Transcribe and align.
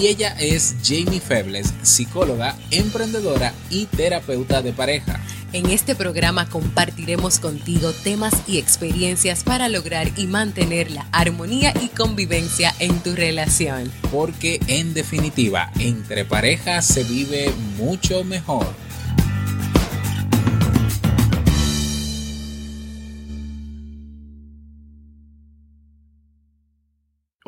Y 0.00 0.06
ella 0.06 0.36
es 0.38 0.76
Jamie 0.84 1.20
Febles, 1.20 1.74
psicóloga, 1.82 2.56
emprendedora 2.70 3.52
y 3.68 3.86
terapeuta 3.86 4.62
de 4.62 4.72
pareja. 4.72 5.20
En 5.52 5.70
este 5.70 5.96
programa 5.96 6.48
compartiremos 6.48 7.40
contigo 7.40 7.92
temas 8.04 8.34
y 8.46 8.58
experiencias 8.58 9.42
para 9.42 9.68
lograr 9.68 10.08
y 10.16 10.28
mantener 10.28 10.92
la 10.92 11.08
armonía 11.10 11.72
y 11.82 11.88
convivencia 11.88 12.72
en 12.78 13.00
tu 13.00 13.16
relación. 13.16 13.90
Porque 14.12 14.60
en 14.68 14.94
definitiva, 14.94 15.72
entre 15.80 16.24
parejas 16.24 16.86
se 16.86 17.02
vive 17.02 17.50
mucho 17.76 18.22
mejor. 18.22 18.66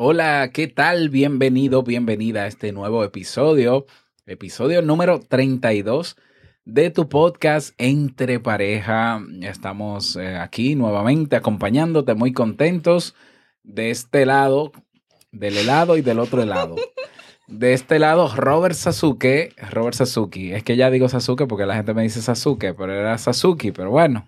Hola, 0.03 0.49
¿qué 0.51 0.67
tal? 0.67 1.09
Bienvenido, 1.09 1.83
bienvenida 1.83 2.41
a 2.41 2.47
este 2.47 2.71
nuevo 2.71 3.03
episodio, 3.03 3.85
episodio 4.25 4.81
número 4.81 5.19
32 5.19 6.15
de 6.65 6.89
tu 6.89 7.07
podcast 7.07 7.75
Entre 7.77 8.39
Pareja. 8.39 9.21
Estamos 9.43 10.15
eh, 10.15 10.37
aquí 10.37 10.73
nuevamente 10.73 11.35
acompañándote, 11.35 12.15
muy 12.15 12.33
contentos 12.33 13.13
de 13.61 13.91
este 13.91 14.25
lado, 14.25 14.71
del 15.31 15.55
helado 15.55 15.95
y 15.97 16.01
del 16.01 16.17
otro 16.17 16.43
lado. 16.45 16.77
De 17.47 17.73
este 17.73 17.99
lado, 17.99 18.27
Robert 18.35 18.73
Sasuke, 18.73 19.53
Robert 19.69 19.93
Sasuki. 19.93 20.51
Es 20.51 20.63
que 20.63 20.77
ya 20.77 20.89
digo 20.89 21.09
Sasuke 21.09 21.45
porque 21.45 21.67
la 21.67 21.75
gente 21.75 21.93
me 21.93 22.01
dice 22.01 22.23
Sasuke, 22.23 22.73
pero 22.73 22.91
era 22.91 23.19
Sasuki, 23.19 23.71
pero 23.71 23.91
bueno. 23.91 24.27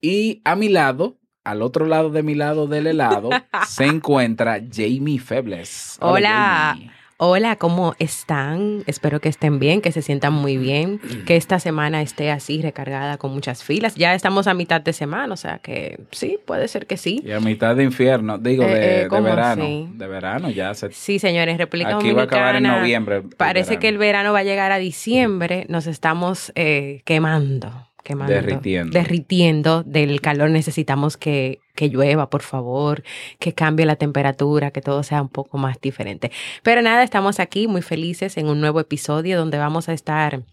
Y 0.00 0.42
a 0.44 0.56
mi 0.56 0.68
lado, 0.68 1.18
al 1.46 1.62
otro 1.62 1.86
lado 1.86 2.10
de 2.10 2.24
mi 2.24 2.34
lado 2.34 2.66
del 2.66 2.88
helado, 2.88 3.30
se 3.68 3.86
encuentra 3.86 4.60
Jamie 4.72 5.20
Febles. 5.20 5.96
Hola. 6.00 6.76
Hola, 7.18 7.56
¿cómo 7.56 7.94
están? 7.98 8.82
Espero 8.86 9.20
que 9.20 9.30
estén 9.30 9.58
bien, 9.58 9.80
que 9.80 9.90
se 9.90 10.02
sientan 10.02 10.34
muy 10.34 10.58
bien, 10.58 11.00
que 11.24 11.36
esta 11.36 11.58
semana 11.58 12.02
esté 12.02 12.30
así 12.30 12.60
recargada 12.60 13.16
con 13.16 13.32
muchas 13.32 13.64
filas. 13.64 13.94
Ya 13.94 14.14
estamos 14.14 14.46
a 14.48 14.52
mitad 14.52 14.82
de 14.82 14.92
semana, 14.92 15.32
o 15.32 15.36
sea 15.38 15.58
que 15.58 15.98
sí, 16.10 16.38
puede 16.44 16.68
ser 16.68 16.86
que 16.86 16.98
sí. 16.98 17.22
Y 17.24 17.30
a 17.30 17.40
mitad 17.40 17.74
de 17.74 17.84
infierno, 17.84 18.36
digo, 18.36 18.64
de, 18.64 19.04
eh, 19.04 19.08
verano. 19.08 19.88
De 19.94 20.06
verano 20.08 20.50
ya 20.50 20.74
se... 20.74 20.92
Sí, 20.92 21.18
señores, 21.18 21.56
República 21.56 21.96
Aquí 21.96 22.12
va 22.12 22.22
a 22.22 22.24
acabar 22.24 22.56
en 22.56 22.64
noviembre. 22.64 23.22
Parece 23.38 23.78
que 23.78 23.88
el 23.88 23.96
verano 23.96 24.34
va 24.34 24.40
a 24.40 24.44
llegar 24.44 24.70
a 24.70 24.76
diciembre, 24.76 25.64
nos 25.70 25.86
estamos 25.86 26.52
eh, 26.54 27.00
quemando 27.06 27.86
quemando, 28.06 28.32
derritiendo. 28.32 28.92
derritiendo 28.92 29.82
del 29.82 30.20
calor. 30.20 30.50
Necesitamos 30.50 31.16
que, 31.16 31.58
que 31.74 31.88
llueva, 31.88 32.30
por 32.30 32.42
favor, 32.42 33.02
que 33.40 33.52
cambie 33.52 33.84
la 33.84 33.96
temperatura, 33.96 34.70
que 34.70 34.80
todo 34.80 35.02
sea 35.02 35.20
un 35.20 35.28
poco 35.28 35.58
más 35.58 35.80
diferente. 35.80 36.30
Pero 36.62 36.82
nada, 36.82 37.02
estamos 37.02 37.40
aquí 37.40 37.66
muy 37.66 37.82
felices 37.82 38.36
en 38.36 38.48
un 38.48 38.60
nuevo 38.60 38.78
episodio 38.78 39.36
donde 39.36 39.58
vamos 39.58 39.88
a 39.88 39.92
estar 39.92 40.44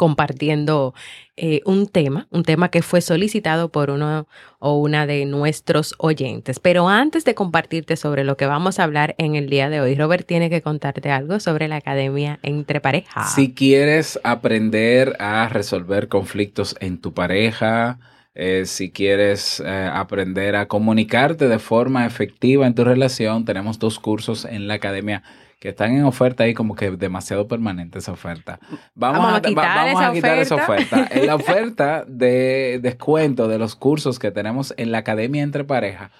compartiendo 0.00 0.94
eh, 1.36 1.60
un 1.66 1.86
tema, 1.86 2.26
un 2.30 2.42
tema 2.42 2.70
que 2.70 2.80
fue 2.80 3.02
solicitado 3.02 3.68
por 3.68 3.90
uno 3.90 4.26
o 4.58 4.78
una 4.78 5.06
de 5.06 5.26
nuestros 5.26 5.94
oyentes. 5.98 6.58
Pero 6.58 6.88
antes 6.88 7.26
de 7.26 7.34
compartirte 7.34 7.96
sobre 7.96 8.24
lo 8.24 8.38
que 8.38 8.46
vamos 8.46 8.78
a 8.78 8.84
hablar 8.84 9.14
en 9.18 9.34
el 9.34 9.50
día 9.50 9.68
de 9.68 9.82
hoy, 9.82 9.94
Robert 9.94 10.26
tiene 10.26 10.48
que 10.48 10.62
contarte 10.62 11.10
algo 11.10 11.38
sobre 11.38 11.68
la 11.68 11.76
academia 11.76 12.38
entre 12.42 12.80
pareja. 12.80 13.24
Si 13.24 13.52
quieres 13.52 14.18
aprender 14.24 15.16
a 15.18 15.50
resolver 15.50 16.08
conflictos 16.08 16.74
en 16.80 16.96
tu 16.96 17.12
pareja, 17.12 17.98
eh, 18.34 18.64
si 18.64 18.90
quieres 18.90 19.60
eh, 19.60 19.90
aprender 19.92 20.56
a 20.56 20.66
comunicarte 20.66 21.46
de 21.46 21.58
forma 21.58 22.06
efectiva 22.06 22.66
en 22.66 22.74
tu 22.74 22.84
relación, 22.84 23.44
tenemos 23.44 23.78
dos 23.78 23.98
cursos 23.98 24.46
en 24.46 24.66
la 24.66 24.74
academia 24.74 25.22
que 25.60 25.68
están 25.68 25.94
en 25.94 26.04
oferta 26.04 26.44
ahí 26.44 26.54
como 26.54 26.74
que 26.74 26.90
demasiado 26.90 27.46
permanente 27.46 27.98
esa 27.98 28.12
oferta. 28.12 28.58
Vamos, 28.94 29.34
a, 29.34 29.42
quitar, 29.42 30.38
esa, 30.38 30.54
oferta. 30.54 31.06
En 31.12 31.26
la 31.26 31.34
oferta 31.34 32.04
de 32.08 32.80
descuento 32.82 33.46
de 33.46 33.58
los 33.58 33.76
cursos 33.76 34.18
que 34.18 34.30
tenemos 34.30 34.72
en 34.78 34.90
la 34.90 34.98
Academia 34.98 35.42
Entre 35.42 35.64
Pareja 35.64 36.10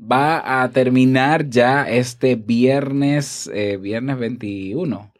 va 0.00 0.62
a 0.62 0.70
terminar 0.70 1.50
ya 1.50 1.90
este 1.90 2.36
viernes, 2.36 3.50
eh, 3.52 3.78
viernes 3.78 4.16
21, 4.16 5.12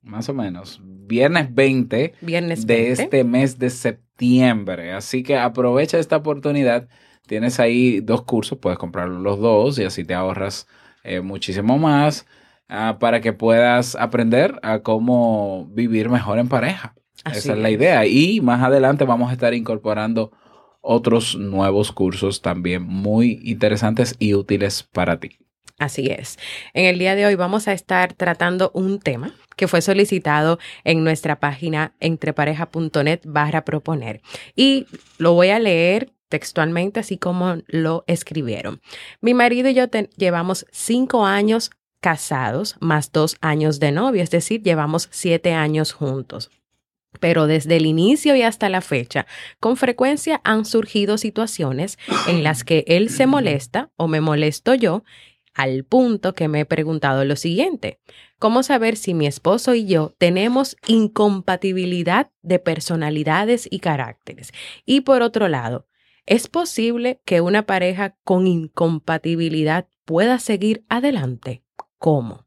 más 0.00 0.28
o 0.30 0.34
menos, 0.34 0.80
viernes 0.82 1.54
20 1.54 2.14
viernes 2.22 2.66
de 2.66 2.92
este 2.92 3.24
mes 3.24 3.58
de 3.58 3.68
septiembre. 3.68 4.94
Así 4.94 5.22
que 5.22 5.36
aprovecha 5.36 5.98
esta 5.98 6.16
oportunidad. 6.16 6.88
Tienes 7.26 7.60
ahí 7.60 8.00
dos 8.00 8.22
cursos, 8.22 8.58
puedes 8.58 8.78
comprar 8.78 9.08
los 9.08 9.38
dos 9.38 9.78
y 9.78 9.84
así 9.84 10.02
te 10.02 10.14
ahorras 10.14 10.66
eh, 11.04 11.20
muchísimo 11.20 11.76
más. 11.78 12.26
Ah, 12.68 12.96
para 12.98 13.20
que 13.20 13.32
puedas 13.32 13.96
aprender 13.96 14.58
a 14.62 14.80
cómo 14.80 15.66
vivir 15.72 16.08
mejor 16.08 16.38
en 16.38 16.48
pareja. 16.48 16.94
Esa 17.24 17.52
es 17.52 17.58
la 17.58 17.70
idea. 17.70 18.06
Y 18.06 18.40
más 18.40 18.62
adelante 18.62 19.04
vamos 19.04 19.30
a 19.30 19.34
estar 19.34 19.54
incorporando 19.54 20.32
otros 20.80 21.36
nuevos 21.36 21.92
cursos 21.92 22.42
también 22.42 22.82
muy 22.82 23.40
interesantes 23.44 24.16
y 24.18 24.34
útiles 24.34 24.82
para 24.82 25.20
ti. 25.20 25.38
Así 25.78 26.06
es. 26.06 26.38
En 26.74 26.84
el 26.84 26.98
día 26.98 27.14
de 27.14 27.26
hoy 27.26 27.34
vamos 27.34 27.66
a 27.66 27.72
estar 27.72 28.12
tratando 28.12 28.70
un 28.74 29.00
tema 29.00 29.34
que 29.56 29.68
fue 29.68 29.82
solicitado 29.82 30.58
en 30.84 31.02
nuestra 31.02 31.40
página 31.40 31.94
entrepareja.net 32.00 33.20
barra 33.24 33.64
proponer. 33.64 34.20
Y 34.54 34.86
lo 35.18 35.34
voy 35.34 35.48
a 35.48 35.58
leer 35.58 36.12
textualmente 36.28 37.00
así 37.00 37.18
como 37.18 37.56
lo 37.66 38.04
escribieron. 38.06 38.80
Mi 39.20 39.34
marido 39.34 39.68
y 39.68 39.74
yo 39.74 39.84
llevamos 40.16 40.66
cinco 40.70 41.26
años 41.26 41.70
casados 42.02 42.76
más 42.80 43.12
dos 43.12 43.36
años 43.40 43.80
de 43.80 43.92
novio, 43.92 44.22
es 44.22 44.30
decir, 44.30 44.62
llevamos 44.62 45.08
siete 45.12 45.54
años 45.54 45.92
juntos. 45.92 46.50
Pero 47.20 47.46
desde 47.46 47.76
el 47.76 47.86
inicio 47.86 48.34
y 48.34 48.42
hasta 48.42 48.68
la 48.68 48.80
fecha, 48.80 49.26
con 49.60 49.76
frecuencia 49.76 50.40
han 50.44 50.64
surgido 50.64 51.16
situaciones 51.16 51.98
en 52.26 52.42
las 52.42 52.64
que 52.64 52.84
él 52.88 53.08
se 53.08 53.26
molesta 53.26 53.90
o 53.96 54.08
me 54.08 54.20
molesto 54.20 54.74
yo, 54.74 55.04
al 55.54 55.84
punto 55.84 56.34
que 56.34 56.48
me 56.48 56.60
he 56.60 56.64
preguntado 56.64 57.24
lo 57.24 57.36
siguiente, 57.36 58.00
¿cómo 58.38 58.62
saber 58.62 58.96
si 58.96 59.14
mi 59.14 59.26
esposo 59.26 59.74
y 59.74 59.86
yo 59.86 60.12
tenemos 60.18 60.76
incompatibilidad 60.88 62.30
de 62.42 62.58
personalidades 62.58 63.68
y 63.70 63.78
caracteres? 63.78 64.52
Y 64.84 65.02
por 65.02 65.22
otro 65.22 65.48
lado, 65.48 65.86
¿es 66.26 66.48
posible 66.48 67.20
que 67.24 67.42
una 67.42 67.64
pareja 67.64 68.16
con 68.24 68.48
incompatibilidad 68.48 69.86
pueda 70.04 70.40
seguir 70.40 70.84
adelante? 70.88 71.61
Cómo. 72.02 72.44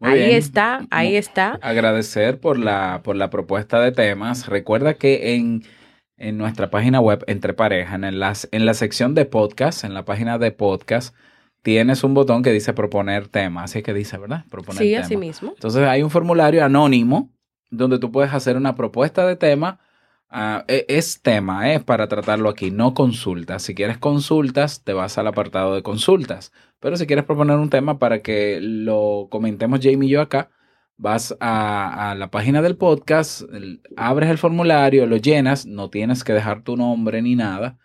ahí 0.00 0.30
está, 0.30 0.86
ahí 0.90 1.16
está. 1.16 1.58
Agradecer 1.60 2.38
por 2.38 2.56
la, 2.56 3.00
por 3.02 3.16
la 3.16 3.30
propuesta 3.30 3.80
de 3.80 3.90
temas. 3.90 4.46
Recuerda 4.46 4.94
que 4.94 5.34
en, 5.34 5.64
en 6.16 6.38
nuestra 6.38 6.70
página 6.70 7.00
web, 7.00 7.24
Entre 7.26 7.52
Pareja, 7.52 7.96
en, 7.96 8.20
las, 8.20 8.48
en 8.52 8.64
la 8.64 8.74
sección 8.74 9.14
de 9.16 9.24
podcast, 9.24 9.82
en 9.82 9.92
la 9.92 10.04
página 10.04 10.38
de 10.38 10.52
podcast, 10.52 11.16
tienes 11.62 12.04
un 12.04 12.14
botón 12.14 12.44
que 12.44 12.52
dice 12.52 12.74
proponer 12.74 13.26
tema. 13.26 13.64
Así 13.64 13.82
que 13.82 13.92
dice, 13.92 14.18
¿verdad? 14.18 14.44
Proponer 14.48 14.80
sí, 14.80 14.94
así 14.94 15.16
mismo. 15.16 15.50
Entonces 15.56 15.82
hay 15.82 16.04
un 16.04 16.10
formulario 16.10 16.64
anónimo 16.64 17.32
donde 17.70 17.98
tú 17.98 18.12
puedes 18.12 18.32
hacer 18.32 18.56
una 18.56 18.76
propuesta 18.76 19.26
de 19.26 19.34
tema. 19.34 19.80
Ah, 20.28 20.64
e, 20.68 20.84
es 20.88 21.22
tema, 21.22 21.72
es 21.72 21.84
para 21.84 22.08
tratarlo 22.08 22.48
aquí, 22.48 22.70
no 22.70 22.94
consultas. 22.94 23.62
Si 23.62 23.74
quieres 23.74 23.98
consultas, 23.98 24.82
te 24.82 24.92
vas 24.92 25.18
al 25.18 25.28
apartado 25.28 25.74
de 25.74 25.82
consultas. 25.82 26.52
Pero 26.80 26.96
si 26.96 27.06
quieres 27.06 27.24
proponer 27.24 27.56
un 27.58 27.70
tema 27.70 27.98
para 27.98 28.22
que 28.22 28.58
lo 28.60 29.28
comentemos 29.30 29.80
Jamie 29.82 30.08
y 30.08 30.12
yo 30.12 30.20
acá, 30.20 30.50
vas 30.96 31.36
a, 31.40 32.14
la 32.16 32.30
página 32.30 32.62
del 32.62 32.76
podcast, 32.76 33.42
abres 33.96 34.30
el 34.30 34.38
formulario, 34.38 35.06
lo 35.06 35.16
llenas, 35.16 35.66
no 35.66 35.90
tienes 35.90 36.24
que 36.24 36.32
dejar 36.32 36.62
tu 36.62 36.76
nombre 36.76 37.22
ni 37.22 37.36
nada. 37.36 37.78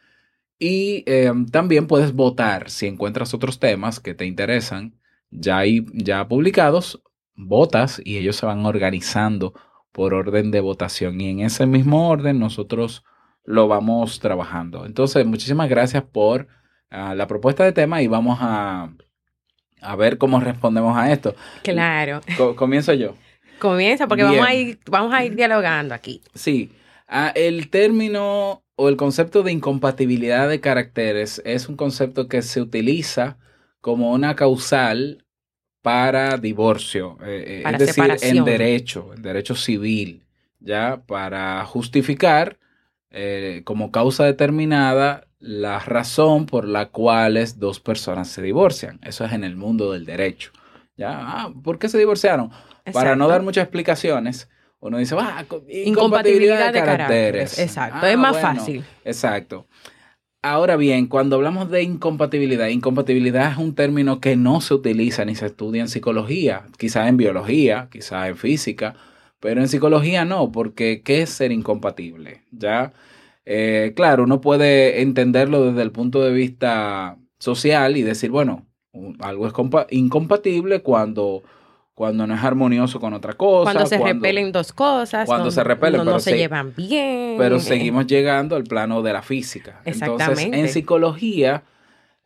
Y 0.60 1.04
em, 1.08 1.48
también 1.48 1.88
puedes 1.88 2.14
votar 2.14 2.70
si 2.70 2.88
encuentras 2.88 3.34
otros 3.34 3.60
temas 3.60 4.00
que 4.00 4.14
te 4.14 4.26
interesan 4.26 4.96
ya, 5.32 5.64
ya 5.94 6.28
publicados, 6.28 7.04
votas 7.36 8.02
y 8.04 8.18
ellos 8.18 8.36
se 8.38 8.46
van 8.46 8.66
organizando 8.66 9.54
por 9.92 10.14
orden 10.14 10.52
de 10.52 10.60
votación. 10.60 11.20
Y 11.22 11.30
en 11.30 11.40
ese 11.42 11.66
mismo 11.66 12.10
orden 12.10 12.40
nosotros 12.40 13.04
lo 13.44 13.68
vamos 13.68 14.20
trabajando. 14.20 14.86
Entonces, 14.86 15.26
muchísimas 15.26 15.70
gracias 15.70 16.04
por 16.04 16.48
la 16.90 17.28
propuesta 17.28 17.64
de 17.64 17.72
tema 17.72 18.02
y 18.02 18.08
vamos 18.08 18.38
a, 18.42 18.94
a 19.82 19.96
ver 19.96 20.18
cómo 20.18 20.40
respondemos 20.40 20.98
a 20.98 21.12
esto. 21.12 21.36
Claro. 21.64 22.22
comienzo 22.56 22.94
yo. 22.94 23.16
Comienza, 23.60 24.08
porque 24.08 24.24
vamos 24.24 24.46
a, 24.46 24.54
ir, 24.54 24.80
vamos 24.90 25.14
a 25.14 25.24
ir 25.24 25.36
dialogando 25.36 25.94
aquí. 25.94 26.22
Sí. 26.34 26.72
Ah, 27.08 27.32
el 27.36 27.70
término 27.70 28.64
o 28.76 28.90
el 28.90 28.98
concepto 28.98 29.44
de 29.44 29.52
incompatibilidad 29.52 30.50
de 30.50 30.60
caracteres 30.60 31.42
es 31.46 31.70
un 31.70 31.76
concepto 31.76 32.28
que 32.28 32.42
se 32.42 32.62
utiliza 32.62 33.38
como 33.80 34.12
una 34.12 34.36
causal 34.36 35.26
para 35.82 36.38
divorcio, 36.38 37.18
eh, 37.24 37.64
es 37.66 37.80
decir, 37.80 38.16
en 38.22 38.44
derecho, 38.46 39.14
en 39.16 39.22
derecho 39.22 39.56
civil, 39.56 40.24
ya 40.60 41.02
para 41.06 41.64
justificar 41.66 42.58
como 43.66 43.92
causa 43.92 44.24
determinada 44.24 45.28
la 45.42 45.80
razón 45.80 46.46
por 46.46 46.66
la 46.66 46.90
cual 46.90 47.44
dos 47.58 47.80
personas 47.80 48.30
se 48.30 48.42
divorcian. 48.42 49.00
Eso 49.04 49.26
es 49.26 49.34
en 49.34 49.44
el 49.44 49.56
mundo 49.56 49.92
del 49.92 50.06
derecho. 50.06 50.52
¿Ya? 50.96 51.18
Ah, 51.20 51.54
¿Por 51.64 51.80
qué 51.80 51.90
se 51.90 51.98
divorciaron? 51.98 52.52
Para 52.94 53.16
no 53.16 53.28
dar 53.28 53.42
muchas 53.42 53.64
explicaciones, 53.64 54.50
uno 54.80 54.98
dice, 54.98 55.16
ah, 55.20 55.46
incompatibilidad, 55.68 56.72
de, 56.72 56.80
caracteres. 56.80 57.58
Exacto, 57.60 58.06
es 58.06 58.14
ah, 58.14 58.18
más 58.18 58.40
fácil. 58.40 58.84
Exacto. 59.04 59.68
Ahora 60.44 60.76
bien, 60.76 61.06
cuando 61.06 61.36
hablamos 61.36 61.70
de 61.70 61.84
incompatibilidad, 61.84 62.68
incompatibilidad 62.68 63.52
es 63.52 63.58
un 63.60 63.76
término 63.76 64.20
que 64.20 64.36
no 64.36 64.60
se 64.60 64.74
utiliza 64.74 65.24
ni 65.24 65.36
se 65.36 65.46
estudia 65.48 65.82
en 65.82 65.88
psicología, 65.88 66.66
quizás 66.80 67.08
en 67.10 67.18
biología, 67.18 67.90
quizás 67.92 68.28
en 68.28 68.38
física, 68.38 68.96
pero 69.40 69.62
en 69.62 69.68
psicología 69.68 70.26
no, 70.26 70.52
porque 70.52 71.04
¿qué 71.04 71.22
es 71.22 71.30
ser 71.30 71.52
incompatible? 71.52 72.42
¿Ya? 72.52 72.92
Eh, 73.46 73.94
claro, 73.96 74.24
uno 74.24 74.42
puede 74.42 75.02
entenderlo 75.02 75.66
desde 75.66 75.84
el 75.84 75.92
punto 75.92 76.22
de 76.24 76.32
vista 76.34 77.20
social 77.38 77.96
y 77.96 78.02
decir, 78.02 78.32
bueno, 78.32 78.66
algo 79.20 79.48
es 79.48 79.54
incompatible 79.92 80.82
cuando, 80.82 81.44
cuando 82.02 82.26
no 82.26 82.34
es 82.34 82.44
armonioso 82.44 83.00
con 83.00 83.14
otra 83.14 83.34
cosa. 83.34 83.74
Cuando 83.74 83.86
se 83.86 84.00
repelen 84.00 84.52
dos 84.52 84.74
cosas. 84.74 85.28
Cuando 85.28 85.52
se 85.52 85.64
repelen, 85.64 86.02
pero 86.02 86.12
no 86.14 86.20
se, 86.20 86.36
llevan 86.36 86.74
bien. 86.76 87.36
Pero 87.38 87.60
seguimos 87.60 88.08
llegando 88.08 88.56
al 88.56 88.64
plano 88.64 89.04
de 89.04 89.14
la 89.14 89.22
física. 89.22 89.82
Exactamente. 89.86 90.42
Entonces, 90.42 90.60
en 90.62 90.68
psicología 90.70 91.62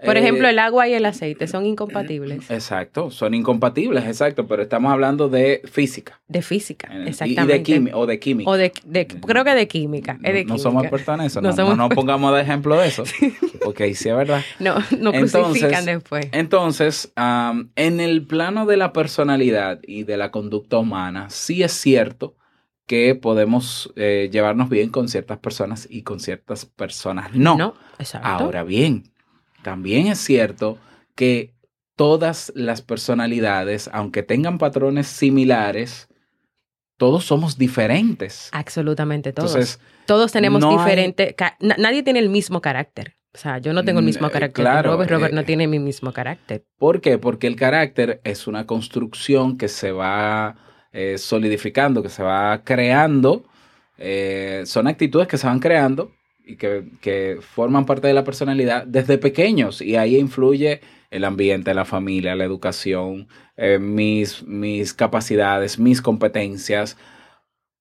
por 0.03 0.18
ejemplo, 0.18 0.47
eh, 0.47 0.51
el 0.51 0.59
agua 0.59 0.88
y 0.89 0.94
el 0.94 1.06
aceite 1.06 1.47
son 1.47 1.65
incompatibles. 1.65 2.51
Exacto, 2.51 3.12
son 3.12 3.33
incompatibles, 3.33 4.06
exacto, 4.06 4.45
pero 4.45 4.63
estamos 4.63 4.92
hablando 4.92 5.30
de 5.30 5.62
física. 5.71 6.19
De 6.27 6.42
física, 6.42 6.89
exactamente. 7.06 7.56
Y 7.56 7.57
de 7.57 7.63
química, 7.63 7.97
o 7.97 8.06
de 8.06 8.19
química. 8.19 8.50
O 8.50 8.57
de, 8.57 8.71
creo 8.71 9.44
que 9.45 9.56
de 9.56 9.68
química. 9.68 10.19
no, 10.45 10.57
somos 10.57 10.83
expertos 10.83 11.19
en 11.19 11.25
eso, 11.25 11.42
no, 11.42 11.53
no, 11.53 11.75
no, 11.75 11.89
pongamos 11.89 12.36
de 12.36 12.42
ejemplo 12.42 12.77
de 12.77 12.88
eso, 12.88 13.03
porque 13.63 13.94
sí 13.95 14.09
es 14.09 14.15
verdad. 14.15 14.42
No, 14.59 14.75
no 15.00 15.13
crucifican 15.13 15.86
después. 15.86 16.27
Entonces, 16.33 17.13
en 17.15 18.00
el 18.00 18.27
plano 18.27 18.65
de 18.65 18.77
la 18.77 18.92
personalidad 18.92 19.80
y 19.88 20.03
de 20.03 20.18
la 20.18 20.31
conducta 20.31 20.77
humana, 20.77 21.30
sí 21.30 21.63
es 21.63 21.71
cierto 21.71 22.36
que 22.86 23.15
podemos 23.15 23.92
eh, 23.95 24.30
llevarnos 24.31 24.69
bien 24.69 24.89
con 24.89 25.07
ciertas 25.07 25.39
personas 25.39 25.88
y 25.89 26.03
con 26.03 26.19
ciertas 26.19 26.65
personas 26.65 27.33
no. 27.33 27.57
No, 27.57 27.75
exacto. 27.97 28.27
Ahora 28.27 28.63
bien, 28.63 29.12
también 29.66 30.06
es 30.06 30.20
cierto 30.20 30.78
que 31.16 31.56
todas 31.96 32.52
las 32.56 32.84
personalidades, 32.84 33.90
aunque 33.92 34.22
tengan 34.22 34.60
patrones 34.60 35.08
similares, 35.08 36.08
todos 36.98 37.26
somos 37.26 37.58
diferentes. 37.58 38.50
Absolutamente 38.52 39.34
todos. 39.34 39.80
todos 40.06 40.32
tenemos 40.32 40.70
diferente, 40.70 41.36
nadie 41.80 42.04
tiene 42.04 42.20
el 42.20 42.30
mismo 42.30 42.62
carácter. 42.62 43.16
O 43.34 43.40
sea, 43.40 43.58
yo 43.58 43.74
no 43.74 43.84
tengo 43.84 44.02
el 44.02 44.06
mismo 44.06 44.28
mm, 44.28 44.30
carácter. 44.30 44.64
Claro, 44.64 44.92
Robert, 44.92 45.10
Robert 45.10 45.34
no 45.34 45.42
eh, 45.42 45.46
tiene 45.46 45.68
mi 45.68 45.80
mismo 45.80 46.14
carácter. 46.14 46.64
¿Por 46.78 47.02
qué? 47.02 47.18
Porque 47.18 47.48
el 47.48 47.56
carácter 47.56 48.22
es 48.24 48.46
una 48.46 48.68
construcción 48.68 49.58
que 49.58 49.68
se 49.68 49.92
va 49.92 50.58
eh, 50.92 51.18
solidificando, 51.18 52.04
que 52.04 52.10
se 52.10 52.22
va 52.22 52.62
creando. 52.64 53.46
Eh, 53.98 54.62
son 54.68 54.86
actitudes 54.86 55.28
que 55.28 55.40
se 55.40 55.48
van 55.48 55.60
creando 55.60 56.12
y 56.45 56.57
que, 56.57 57.39
forman 57.42 57.86
parte 57.86 58.07
de 58.07 58.13
la 58.13 58.24
personalidad 58.24 58.86
desde 58.86 59.18
pequeños 59.18 59.81
y 59.81 59.95
ahí 59.95 60.18
influye 60.18 60.81
el 61.09 61.24
ambiente, 61.24 61.74
la 61.74 61.86
familia, 61.86 62.36
la 62.36 62.44
educación, 62.44 63.27
eh, 63.57 63.80
mis, 63.80 64.44
mis 64.44 64.94
capacidades, 64.94 65.80
mis 65.80 66.01
competencias. 66.01 66.97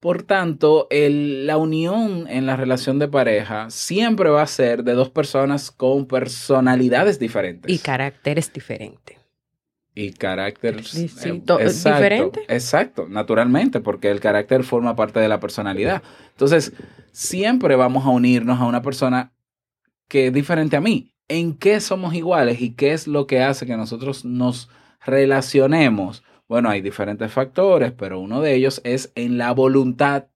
Por 0.01 0.23
tanto, 0.23 0.87
la 0.91 1.57
unión 1.57 2.27
en 2.29 2.47
la 2.47 2.57
relación 2.57 2.99
de 2.99 3.09
pareja 3.09 3.71
siempre 3.71 4.29
va 4.29 4.43
a 4.43 4.47
ser 4.47 4.85
de 4.85 4.93
dos 4.93 5.11
personas 5.11 5.71
con 5.71 6.07
personalidades 6.07 7.19
diferentes. 7.19 7.73
Y 7.73 7.79
caracteres 7.79 8.53
diferentes. 8.53 9.24
Y 9.97 10.13
carácter 10.13 10.77
eh, 10.77 10.81
diferente. 10.81 12.41
Exacto, 12.49 13.07
naturalmente, 13.09 13.81
porque 13.81 14.11
el 14.11 14.19
carácter 14.19 14.65
forma 14.65 14.97
parte 14.97 15.21
de 15.21 15.29
la 15.29 15.39
personalidad. 15.39 16.03
Entonces, 16.31 16.73
siempre 17.13 17.77
vamos 17.77 18.05
a 18.05 18.09
unirnos 18.09 18.61
a 18.61 18.67
una 18.67 18.83
persona 18.83 19.33
que 20.09 20.27
es 20.27 20.33
diferente 20.33 20.77
a 20.77 20.81
mí. 20.81 21.15
¿En 21.29 21.55
qué 21.55 21.81
somos 21.81 22.13
iguales 22.15 22.61
y 22.61 22.75
qué 22.75 22.93
es 22.93 23.07
lo 23.07 23.27
que 23.27 23.43
hace 23.43 23.67
que 23.67 23.77
nosotros 23.77 24.25
nos 24.25 24.69
relacionemos? 25.07 26.25
Bueno, 26.49 26.69
hay 26.69 26.81
diferentes 26.81 27.31
factores, 27.33 27.93
pero 27.93 28.21
uno 28.21 28.41
de 28.41 28.55
ellos 28.55 28.81
es 28.85 29.13
en 29.15 29.39
la 29.39 29.53
voluntad 29.53 30.27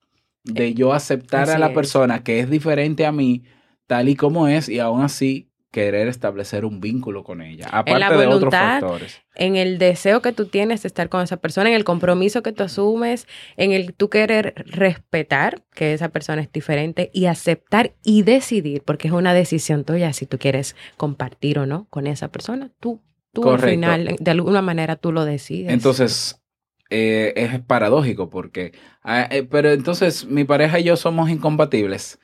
de 0.44 0.72
yo 0.72 0.92
aceptar 0.92 1.50
a 1.50 1.58
la 1.58 1.74
persona 1.74 2.22
que 2.22 2.40
es 2.40 2.48
diferente 2.48 3.04
a 3.04 3.12
mí, 3.12 3.42
tal 3.86 4.08
y 4.08 4.16
como 4.16 4.48
es, 4.48 4.68
y 4.68 4.78
aún 4.78 5.02
así 5.02 5.47
querer 5.70 6.08
establecer 6.08 6.64
un 6.64 6.80
vínculo 6.80 7.24
con 7.24 7.42
ella, 7.42 7.68
aparte 7.70 8.16
de 8.16 8.26
otros 8.26 8.54
factores. 8.54 9.20
En 9.34 9.56
el 9.56 9.78
deseo 9.78 10.22
que 10.22 10.32
tú 10.32 10.46
tienes 10.46 10.82
de 10.82 10.88
estar 10.88 11.08
con 11.08 11.22
esa 11.22 11.36
persona, 11.36 11.68
en 11.68 11.76
el 11.76 11.84
compromiso 11.84 12.42
que 12.42 12.52
tú 12.52 12.62
asumes, 12.62 13.26
en 13.56 13.72
el 13.72 13.94
tú 13.94 14.08
querer 14.08 14.54
respetar 14.66 15.62
que 15.74 15.92
esa 15.92 16.08
persona 16.08 16.40
es 16.40 16.50
diferente 16.50 17.10
y 17.12 17.26
aceptar 17.26 17.92
y 18.02 18.22
decidir, 18.22 18.82
porque 18.82 19.08
es 19.08 19.14
una 19.14 19.34
decisión 19.34 19.84
tuya 19.84 20.12
si 20.12 20.26
tú 20.26 20.38
quieres 20.38 20.74
compartir 20.96 21.58
o 21.58 21.66
no 21.66 21.86
con 21.90 22.06
esa 22.06 22.28
persona, 22.28 22.70
tú, 22.80 23.02
tú 23.32 23.48
al 23.50 23.60
final, 23.60 24.16
de 24.18 24.30
alguna 24.30 24.62
manera 24.62 24.96
tú 24.96 25.12
lo 25.12 25.26
decides. 25.26 25.70
Entonces, 25.70 26.40
eh, 26.88 27.34
es 27.36 27.60
paradójico 27.60 28.30
porque, 28.30 28.72
ah, 29.02 29.28
eh, 29.30 29.42
pero 29.42 29.70
entonces 29.70 30.24
mi 30.24 30.44
pareja 30.44 30.80
y 30.80 30.84
yo 30.84 30.96
somos 30.96 31.28
incompatibles 31.28 32.18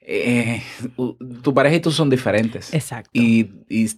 eh, 0.00 0.62
tu 1.42 1.54
pareja 1.54 1.76
y 1.76 1.80
tú 1.80 1.90
son 1.90 2.10
diferentes. 2.10 2.72
Exacto. 2.74 3.10
Y, 3.12 3.44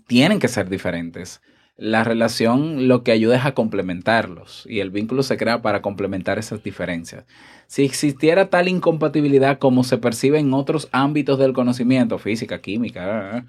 tienen 0.06 0.38
que 0.38 0.48
ser 0.48 0.68
diferentes. 0.68 1.40
La 1.76 2.04
relación 2.04 2.86
lo 2.86 3.02
que 3.02 3.12
ayuda 3.12 3.36
es 3.36 3.46
a 3.46 3.54
complementarlos 3.54 4.66
y 4.68 4.80
el 4.80 4.90
vínculo 4.90 5.22
se 5.22 5.36
crea 5.36 5.62
para 5.62 5.80
complementar 5.80 6.38
esas 6.38 6.62
diferencias. 6.62 7.24
Si 7.66 7.84
existiera 7.84 8.50
tal 8.50 8.68
incompatibilidad 8.68 9.58
como 9.58 9.82
se 9.82 9.98
percibe 9.98 10.38
en 10.38 10.52
otros 10.52 10.88
ámbitos 10.92 11.38
del 11.38 11.54
conocimiento, 11.54 12.18
física, 12.18 12.60
química, 12.60 13.46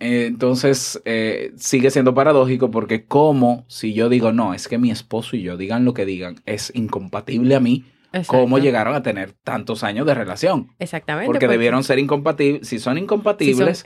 entonces 0.00 1.00
eh, 1.04 1.52
sigue 1.56 1.90
siendo 1.90 2.14
paradójico 2.14 2.70
porque 2.70 3.04
como 3.04 3.64
si 3.68 3.92
yo 3.92 4.08
digo, 4.08 4.32
no, 4.32 4.54
es 4.54 4.68
que 4.68 4.78
mi 4.78 4.90
esposo 4.90 5.36
y 5.36 5.42
yo 5.42 5.56
digan 5.56 5.84
lo 5.84 5.94
que 5.94 6.06
digan, 6.06 6.36
es 6.46 6.72
incompatible 6.74 7.54
a 7.54 7.60
mí, 7.60 7.84
cómo 8.26 8.58
llegaron 8.58 8.94
a 8.94 9.02
tener 9.02 9.32
tantos 9.32 9.84
años 9.84 10.06
de 10.06 10.14
relación. 10.14 10.68
Exactamente. 10.78 11.26
Porque, 11.26 11.48
debieron 11.48 11.84
ser 11.84 11.98
incompatibles. 11.98 12.68
Si 12.68 12.78
son 12.78 12.98
incompatibles, 12.98 13.84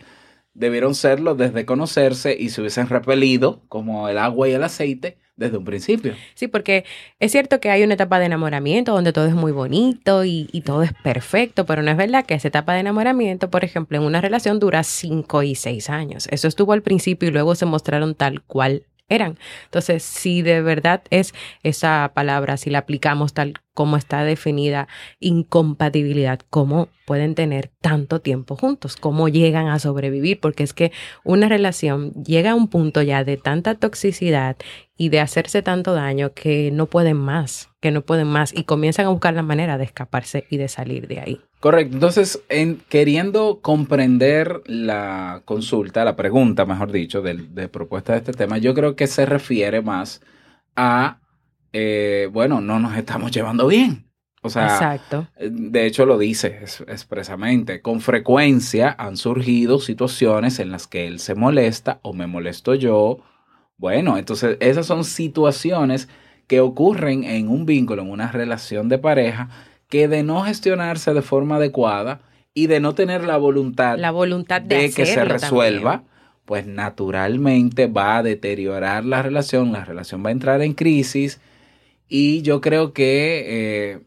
debieron 0.55 0.95
serlo 0.95 1.35
desde 1.35 1.65
conocerse 1.65 2.37
y 2.39 2.51
se 2.51 2.61
hubiesen 2.61 2.89
repelido 2.89 3.63
como 3.69 4.09
el 4.09 4.19
agua 4.19 4.49
y 4.49 4.53
el 4.53 4.63
aceite 4.63 5.19
desde 5.37 5.57
un 5.57 5.65
principio. 5.65 6.15
Sí, 6.35 6.47
porque 6.47 6.85
es 7.19 7.33
cierto 7.33 7.59
que 7.59 7.71
hay 7.71 7.83
una 7.83 7.95
etapa 7.95 8.19
de 8.19 8.27
enamoramiento 8.27 8.93
donde 8.93 9.13
todo 9.13 9.27
es 9.27 9.35
muy 9.35 9.51
bonito 9.51 10.25
y, 10.25 10.49
y, 10.53 10.61
todo 10.61 10.83
es 10.83 10.93
perfecto, 11.03 11.65
pero 11.65 11.83
no 11.83 11.91
es 11.91 11.97
verdad 11.97 12.27
que 12.27 12.35
esa 12.35 12.49
etapa 12.49 12.75
de 12.75 12.81
enamoramiento, 12.81 13.51
por 13.51 13.65
ejemplo, 13.65 13.97
en 13.97 14.05
una 14.05 14.21
relación 14.21 14.61
dura 14.61 14.85
cinco 14.85 15.43
y 15.43 15.55
seis 15.55 15.89
años. 15.89 16.29
Eso 16.31 16.49
estuvo 16.49 16.73
al 16.73 16.83
principio 16.83 17.29
y 17.29 17.33
luego 17.33 17.55
se 17.55 17.67
mostraron 17.67 18.15
tal 18.15 18.43
cual 18.43 18.85
eran. 19.09 19.39
Entonces, 19.65 20.03
si 20.03 20.43
de 20.43 20.63
verdad 20.63 21.03
es 21.11 21.35
esa 21.63 22.13
palabra, 22.15 22.57
si 22.57 22.71
la 22.71 22.79
aplicamos 22.79 23.35
tal 23.35 23.55
como 23.75 23.97
está 23.97 24.25
definida, 24.25 24.89
incompatibilidad, 25.21 26.41
cómo 26.51 26.89
pueden 27.07 27.35
tener 27.35 27.71
tanto 27.81 28.21
tiempo 28.21 28.57
juntos, 28.57 28.97
cómo 28.97 29.29
llegan 29.29 29.69
a 29.69 29.79
sobrevivir, 29.79 30.41
porque 30.41 30.63
es 30.63 30.73
que 30.73 30.93
una 31.25 31.49
relación 31.49 32.13
llega 32.25 32.53
a 32.53 32.55
un 32.55 32.69
punto 32.69 33.03
ya 33.03 33.25
de 33.25 33.37
tanta 33.37 33.75
toxicidad 33.75 34.57
y 34.97 35.09
de 35.09 35.21
hacerse 35.21 35.63
tanto 35.63 35.95
daño 35.95 36.33
que 36.33 36.71
no 36.73 36.87
pueden 36.87 37.17
más, 37.17 37.71
que 37.81 37.91
no 37.91 38.03
pueden 38.03 38.29
más 38.29 38.53
y 38.57 38.65
comienzan 38.65 39.07
a 39.07 39.11
buscar 39.11 39.35
la 39.35 39.43
manera 39.43 39.79
de 39.79 39.85
escaparse 39.85 40.47
y 40.49 40.59
de 40.59 40.69
salir 40.69 41.09
de 41.09 41.21
ahí. 41.21 41.41
Correcto. 41.61 41.95
Entonces, 41.95 42.43
en, 42.49 42.77
queriendo 42.89 43.61
comprender 43.63 44.63
la 44.67 45.43
consulta, 45.45 46.05
la 46.05 46.17
pregunta, 46.17 46.67
mejor 46.67 46.93
dicho, 46.93 47.23
de, 47.23 47.35
de, 47.35 47.69
propuesta 47.69 48.13
de 48.13 48.19
este 48.19 48.33
tema, 48.33 48.59
yo 48.59 48.75
creo 48.75 48.97
que 48.97 49.07
se 49.07 49.27
refiere 49.27 49.81
más 49.81 50.21
a, 50.77 51.21
eh, 51.73 52.29
bueno, 52.33 52.61
no 52.61 52.79
nos 52.79 52.97
estamos 52.97 53.31
llevando 53.31 53.67
bien. 53.69 54.12
O 54.45 54.51
sea, 54.51 54.67
Exacto. 54.67 55.29
de 55.39 55.87
hecho 55.87 56.05
lo 56.05 56.19
dice 56.19 56.65
expresamente. 56.89 57.81
Con 57.81 58.01
frecuencia 58.01 58.95
han 58.99 59.17
surgido 59.17 59.79
situaciones 59.79 60.59
en 60.59 60.73
las 60.73 60.89
que 60.89 61.07
él 61.07 61.21
se 61.21 61.37
molesta 61.37 62.01
o 62.03 62.13
me 62.13 62.27
molesto 62.27 62.75
yo. 62.75 63.19
Bueno, 63.79 64.19
entonces 64.19 64.57
esas 64.59 64.87
son 64.87 65.05
situaciones 65.05 66.09
que 66.49 66.61
ocurren 66.61 67.23
en 67.23 67.49
un 67.49 67.67
vínculo, 67.67 68.03
en 68.03 68.11
una 68.11 68.33
relación 68.33 68.89
de 68.89 68.99
pareja, 68.99 69.49
que 69.89 70.09
de 70.09 70.25
no 70.25 70.43
gestionarse 70.43 71.15
de 71.15 71.23
forma 71.23 71.57
adecuada 71.57 72.21
y 72.53 72.67
de 72.67 72.81
no 72.81 72.95
tener 72.95 73.25
la 73.25 73.37
voluntad, 73.37 73.97
la 73.97 74.11
voluntad 74.11 74.61
de, 74.61 74.91
que 74.91 75.07
se 75.07 75.25
resuelva, 75.25 76.03
pues 76.45 76.67
naturalmente 76.67 77.87
va 77.87 78.19
a 78.19 78.23
deteriorar 78.25 79.05
la 79.05 79.23
relación, 79.23 79.73
la 79.73 79.85
relación 79.85 80.25
va 80.25 80.31
a 80.31 80.33
entrar 80.33 80.63
en 80.63 80.75
crisis 80.75 81.41
y 82.09 82.43
yo 82.43 82.61
creo 82.61 82.93
que 82.93 83.45
eh, 83.47 84.01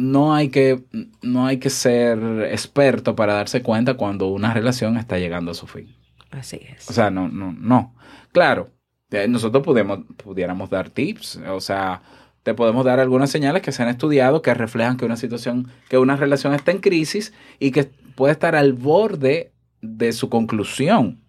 no, 0.00 0.34
hay 0.34 0.48
que 0.48 0.82
no 1.22 1.46
hay 1.46 1.58
que 1.58 1.70
ser 1.70 2.18
experto 2.50 3.14
para 3.14 3.34
darse 3.34 3.62
cuenta 3.62 3.94
cuando 3.94 4.28
una 4.28 4.54
relación 4.54 4.96
está 4.96 5.18
llegando 5.18 5.50
a 5.50 5.54
su 5.54 5.66
fin. 5.66 5.94
Así 6.30 6.60
es. 6.74 6.88
O 6.88 6.92
sea, 6.92 7.10
no, 7.10 7.28
no, 7.28 7.52
no. 7.52 7.94
Claro, 8.32 8.70
eh, 9.10 9.26
nosotros 9.28 9.64
pudiéramos 9.64 10.70
dar 10.70 10.90
tips, 10.90 11.40
o 11.48 11.60
sea, 11.60 12.02
te 12.42 12.54
podemos 12.54 12.84
dar 12.84 13.00
algunas 13.00 13.30
señales 13.30 13.62
que 13.62 13.72
se 13.72 13.82
han 13.82 13.88
estudiado 13.88 14.40
que 14.40 14.54
reflejan 14.54 14.96
que 14.96 15.04
una 15.04 15.16
situación, 15.16 15.68
que 15.88 15.98
una 15.98 16.16
relación 16.16 16.54
está 16.54 16.70
en 16.70 16.78
crisis 16.78 17.34
y 17.58 17.72
que 17.72 17.90
puede 18.14 18.32
estar 18.32 18.54
al 18.54 18.72
borde 18.72 19.52
de 19.82 20.12
su 20.12 20.28
conclusión, 20.28 21.20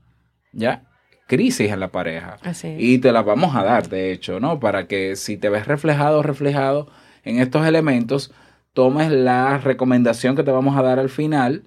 ¿ya? 0.54 0.84
Crisis 1.28 1.72
en 1.72 1.80
la 1.80 1.92
pareja. 1.92 2.38
Así 2.44 2.76
Y 2.78 3.00
te 3.00 3.12
las 3.12 3.26
vamos 3.26 3.56
a 3.56 3.64
dar, 3.64 3.90
de 3.90 4.12
hecho, 4.12 4.40
¿no? 4.40 4.60
Para 4.60 4.88
que 4.88 5.16
si 5.16 5.38
te 5.38 5.50
ves 5.50 5.68
reflejado 5.68 6.20
o 6.20 6.24
reflejado 6.24 6.88
en 7.24 7.40
estos 7.40 7.66
elementos, 7.66 8.32
tomes 8.74 9.12
la 9.12 9.58
recomendación 9.58 10.36
que 10.36 10.44
te 10.44 10.52
vamos 10.52 10.78
a 10.78 10.82
dar 10.82 11.00
al 11.00 11.10
final 11.10 11.64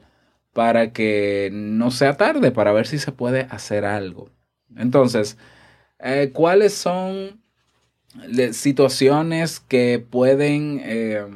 para 0.53 0.93
que 0.93 1.51
no 1.53 1.91
sea 1.91 2.17
tarde, 2.17 2.51
para 2.51 2.73
ver 2.73 2.87
si 2.87 2.99
se 2.99 3.13
puede 3.13 3.47
hacer 3.51 3.85
algo. 3.85 4.31
Entonces, 4.77 5.37
eh, 5.99 6.31
¿cuáles 6.33 6.75
son 6.75 7.43
situaciones 8.53 9.61
que 9.61 10.05
pueden 10.09 10.81
eh, 10.85 11.27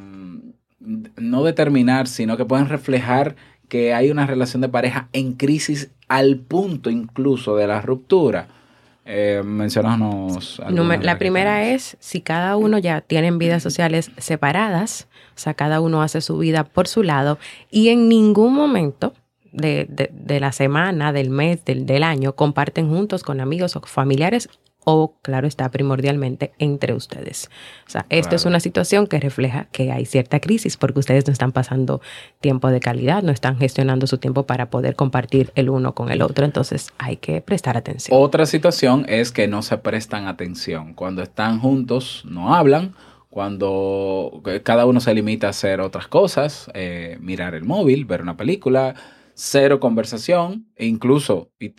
no 1.16 1.44
determinar, 1.44 2.06
sino 2.06 2.37
que 2.37 2.44
pueden 2.44 2.68
reflejar 2.68 3.37
que 3.68 3.94
hay 3.94 4.10
una 4.10 4.26
relación 4.26 4.62
de 4.62 4.68
pareja 4.68 5.08
en 5.12 5.34
crisis 5.34 5.90
al 6.08 6.37
punto 6.37 6.90
incluso 6.90 7.56
de 7.56 7.66
la 7.66 7.80
ruptura. 7.80 8.48
Eh, 9.04 9.42
mencionanos. 9.44 10.60
La 11.00 11.18
primera 11.18 11.64
es 11.68 11.96
si 11.98 12.20
cada 12.20 12.56
uno 12.56 12.78
ya 12.78 13.00
tienen 13.00 13.38
vidas 13.38 13.62
sociales 13.62 14.10
separadas, 14.18 15.07
o 15.38 15.40
sea, 15.40 15.54
cada 15.54 15.80
uno 15.80 16.02
hace 16.02 16.21
su 16.21 16.37
vida 16.37 16.64
por 16.64 16.88
su 16.88 17.04
lado 17.04 17.38
y 17.71 17.90
en 17.90 18.09
ningún 18.09 18.54
momento 18.54 19.14
de, 19.52 19.87
de, 19.88 20.40
la 20.40 20.50
semana, 20.50 21.12
del 21.12 21.30
mes, 21.30 21.64
del, 21.64 21.87
del 21.87 22.02
año, 22.02 22.35
comparten 22.35 22.88
juntos 22.88 23.23
con 23.23 23.40
amigos 23.40 23.76
o 23.76 23.80
familiares 23.83 24.49
o, 24.90 25.14
claro 25.21 25.47
está, 25.47 25.71
primordialmente 25.71 26.52
entre 26.59 26.95
ustedes. 26.95 27.50
O 27.87 27.90
sea, 27.90 28.07
esto 28.09 28.37
es 28.37 28.47
una 28.47 28.59
situación 28.59 29.07
que 29.07 29.21
refleja 29.21 29.66
que 29.71 29.92
hay 29.92 30.07
cierta 30.07 30.40
crisis 30.40 30.78
porque 30.78 30.99
ustedes 30.99 31.26
no 31.26 31.33
están 31.33 31.52
pasando 31.52 32.00
tiempo 32.40 32.68
de 32.68 32.80
calidad, 32.80 33.23
no 33.23 33.30
están 33.30 33.59
gestionando 33.59 34.07
su 34.07 34.16
tiempo 34.16 34.47
para 34.47 34.71
poder 34.71 34.97
compartir 34.97 35.52
el 35.57 35.68
uno 35.68 35.95
con 35.95 36.11
el 36.11 36.23
otro. 36.23 36.45
Entonces, 36.47 36.88
hay 36.97 37.18
que 37.18 37.42
prestar 37.42 37.76
atención. 37.76 38.18
Otra 38.18 38.47
situación 38.47 39.04
es 39.09 39.30
que 39.30 39.47
no 39.47 39.62
se 39.62 39.76
prestan 39.76 40.26
atención. 40.26 40.95
Cuando 40.95 41.23
están 41.23 41.61
juntos, 41.61 42.25
no 42.26 42.54
hablan. 42.54 42.95
Cuando 43.30 44.42
cada 44.62 44.87
uno 44.87 45.00
se 45.00 45.14
limita 45.14 45.49
a 45.49 45.50
hacer 45.50 45.80
otras 45.80 46.08
cosas, 46.08 46.70
eh, 46.75 47.18
mirar 47.20 47.54
el 47.54 47.64
móvil, 47.64 48.04
ver 48.06 48.23
una 48.23 48.37
película, 48.37 48.94
cero 49.35 49.80
conversación, 49.80 50.66
e 50.76 50.87
incluso, 50.87 51.52
y, 51.58 51.70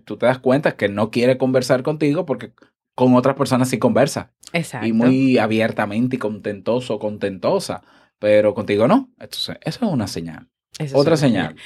tú 0.00 0.16
te 0.16 0.26
das 0.26 0.38
cuenta 0.40 0.76
que 0.76 0.88
no 0.88 1.10
quiere 1.10 1.38
conversar 1.38 1.82
contigo 1.82 2.26
porque 2.26 2.52
con 2.94 3.14
otras 3.14 3.36
personas 3.36 3.68
sí 3.70 3.78
conversa. 3.78 4.32
Exacto. 4.52 4.86
Y 4.86 4.92
muy 4.92 5.38
abiertamente 5.38 6.16
y 6.16 6.18
contentoso, 6.18 6.98
contentosa, 6.98 7.82
pero 8.18 8.54
contigo 8.54 8.88
no. 8.88 9.10
Entonces, 9.20 9.56
eso 9.62 9.86
es 9.86 9.92
una 9.92 10.08
señal. 10.08 10.48
Otra 10.92 11.16
señal. 11.16 11.56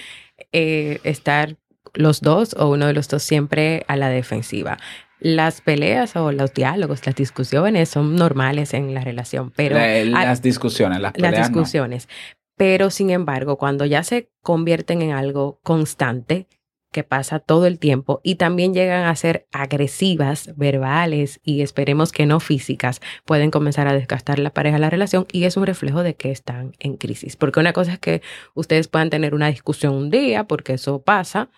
Eh, 0.52 1.00
estar 1.04 1.56
los 1.94 2.20
dos 2.20 2.54
o 2.58 2.70
uno 2.70 2.86
de 2.86 2.92
los 2.92 3.08
dos 3.08 3.22
siempre 3.22 3.84
a 3.88 3.96
la 3.96 4.08
defensiva. 4.08 4.78
Las 5.22 5.60
peleas 5.60 6.16
o 6.16 6.32
los 6.32 6.52
diálogos, 6.52 7.06
las 7.06 7.14
discusiones 7.14 7.88
son 7.88 8.16
normales 8.16 8.74
en 8.74 8.92
la 8.94 9.02
relación, 9.02 9.52
pero... 9.54 9.76
las 9.76 10.42
discusiones, 10.42 11.00
las 11.00 11.12
peleas 11.12 11.32
Las 11.32 11.48
discusiones. 11.48 12.08
Pero 12.56 12.90
sin 12.90 13.10
embargo, 13.10 13.56
cuando 13.56 13.84
ya 13.86 14.02
se 14.02 14.30
convierten 14.42 15.02
en 15.02 15.12
algo 15.12 15.60
constante, 15.62 16.48
que 16.92 17.02
pasa 17.02 17.40
todo 17.40 17.66
el 17.66 17.78
tiempo 17.78 18.20
y 18.22 18.36
también 18.36 18.74
llegan 18.74 19.06
a 19.06 19.16
ser 19.16 19.48
agresivas, 19.50 20.52
verbales 20.56 21.40
y 21.42 21.62
esperemos 21.62 22.12
que 22.12 22.26
no 22.26 22.38
físicas, 22.38 23.00
pueden 23.24 23.50
comenzar 23.50 23.88
a 23.88 23.94
desgastar 23.94 24.38
la 24.38 24.50
pareja, 24.50 24.78
la 24.78 24.90
relación 24.90 25.26
y 25.32 25.44
es 25.44 25.56
un 25.56 25.66
reflejo 25.66 26.02
de 26.02 26.14
que 26.14 26.30
están 26.30 26.72
en 26.78 26.96
crisis. 26.98 27.36
Porque 27.36 27.58
una 27.58 27.72
cosa 27.72 27.94
es 27.94 27.98
que 27.98 28.22
ustedes 28.54 28.88
puedan 28.88 29.10
tener 29.10 29.34
una 29.34 29.48
discusión 29.48 29.94
un 29.94 30.10
día, 30.10 30.44
porque 30.44 30.74
eso 30.74 31.02
pasa, 31.02 31.48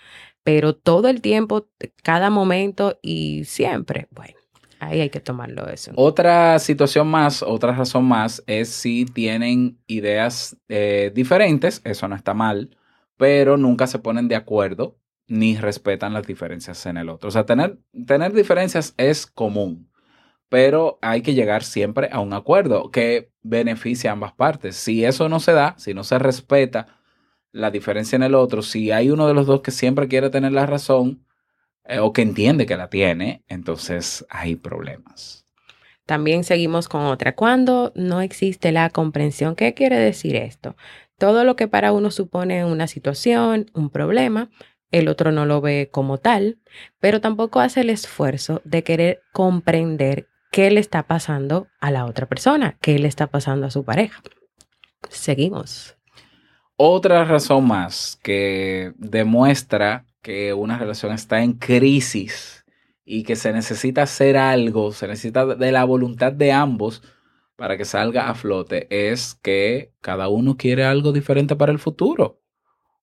pero 0.44 0.74
todo 0.74 1.08
el 1.08 1.20
tiempo, 1.20 1.68
cada 2.02 2.30
momento 2.30 2.98
y 3.02 3.44
siempre, 3.44 4.06
bueno, 4.10 4.36
Ahí 4.84 5.00
hay 5.00 5.10
que 5.10 5.20
tomarlo 5.20 5.68
eso. 5.68 5.92
Otra 5.96 6.58
situación 6.58 7.08
más, 7.08 7.42
otra 7.42 7.72
razón 7.72 8.04
más 8.04 8.42
es 8.46 8.68
si 8.68 9.06
tienen 9.06 9.78
ideas 9.86 10.56
eh, 10.68 11.10
diferentes, 11.14 11.80
eso 11.84 12.06
no 12.06 12.16
está 12.16 12.34
mal, 12.34 12.76
pero 13.16 13.56
nunca 13.56 13.86
se 13.86 13.98
ponen 13.98 14.28
de 14.28 14.36
acuerdo 14.36 14.98
ni 15.26 15.56
respetan 15.56 16.12
las 16.12 16.26
diferencias 16.26 16.84
en 16.86 16.98
el 16.98 17.08
otro. 17.08 17.28
O 17.28 17.32
sea, 17.32 17.46
tener, 17.46 17.78
tener 18.06 18.32
diferencias 18.34 18.94
es 18.98 19.26
común, 19.26 19.90
pero 20.50 20.98
hay 21.00 21.22
que 21.22 21.34
llegar 21.34 21.64
siempre 21.64 22.10
a 22.12 22.20
un 22.20 22.34
acuerdo 22.34 22.90
que 22.90 23.32
beneficie 23.42 24.10
a 24.10 24.12
ambas 24.12 24.34
partes. 24.34 24.76
Si 24.76 25.04
eso 25.04 25.28
no 25.30 25.40
se 25.40 25.52
da, 25.52 25.74
si 25.78 25.94
no 25.94 26.04
se 26.04 26.18
respeta 26.18 26.98
la 27.54 27.70
diferencia 27.70 28.16
en 28.16 28.25
el 28.25 28.34
otro, 28.34 28.62
si 28.62 28.90
hay 28.90 29.11
uno 29.11 29.28
de 29.28 29.34
los 29.34 29.46
dos 29.46 29.61
que 29.61 29.70
siempre 29.70 30.08
quiere 30.08 30.28
tener 30.28 30.50
la 30.50 30.66
razón, 30.66 31.25
eh, 31.84 32.00
o 32.00 32.12
que 32.12 32.23
entiende 32.23 32.66
que 32.66 32.76
la 32.76 32.90
tiene, 32.90 33.44
entonces 33.46 34.26
hay 34.28 34.56
problemas. 34.56 35.46
También 36.04 36.42
seguimos 36.42 36.88
con 36.88 37.02
otra. 37.02 37.37
Cuando 37.37 37.92
no 37.94 38.20
existe 38.20 38.73
la 38.73 38.90
comprensión, 38.90 39.54
¿qué 39.54 39.73
quiere 39.73 39.96
decir 39.99 40.34
esto? 40.34 40.75
Todo 41.16 41.44
lo 41.44 41.54
que 41.54 41.68
para 41.68 41.92
uno 41.92 42.11
supone 42.11 42.64
una 42.64 42.88
situación, 42.88 43.70
un 43.73 43.88
problema, 43.88 44.50
el 44.90 45.06
otro 45.06 45.30
no 45.30 45.46
lo 45.46 45.61
ve 45.61 45.90
como 45.92 46.18
tal, 46.18 46.58
pero 46.99 47.20
tampoco 47.20 47.61
hace 47.61 47.82
el 47.82 47.90
esfuerzo 47.90 48.62
de 48.64 48.82
querer 48.82 49.20
comprender 49.32 50.26
qué 50.50 50.73
le 50.73 50.80
está 50.80 51.04
pasando 51.04 51.68
a 51.80 51.92
la 51.92 52.04
otra 52.04 52.26
persona, 52.26 52.78
qué 52.80 52.99
le 52.99 53.06
está 53.06 53.28
pasando 53.28 53.66
a 53.66 53.70
su 53.70 53.84
pareja. 53.84 54.20
Seguimos. 55.08 55.96
Otra 56.76 57.25
razón 57.25 57.69
más 57.69 58.19
que 58.23 58.95
demuestra 58.97 60.07
que 60.23 60.52
una 60.54 60.76
relación 60.76 61.12
está 61.12 61.43
en 61.43 61.52
crisis 61.52 62.64
y 63.04 63.23
que 63.23 63.37
se 63.37 63.52
necesita 63.52 64.02
hacer 64.02 64.37
algo, 64.37 64.90
se 64.90 65.07
necesita 65.07 65.47
de 65.47 65.71
la 65.73 65.85
voluntad 65.85 66.33
de 66.33 66.50
ambos 66.50 67.02
para 67.57 67.76
que 67.76 67.85
salga 67.85 68.28
a 68.28 68.35
flote, 68.35 68.88
es 68.90 69.37
que 69.37 69.93
cada 70.00 70.28
uno 70.28 70.57
quiere 70.57 70.85
algo 70.85 71.12
diferente 71.12 71.54
para 71.54 71.71
el 71.71 71.78
futuro. 71.78 72.40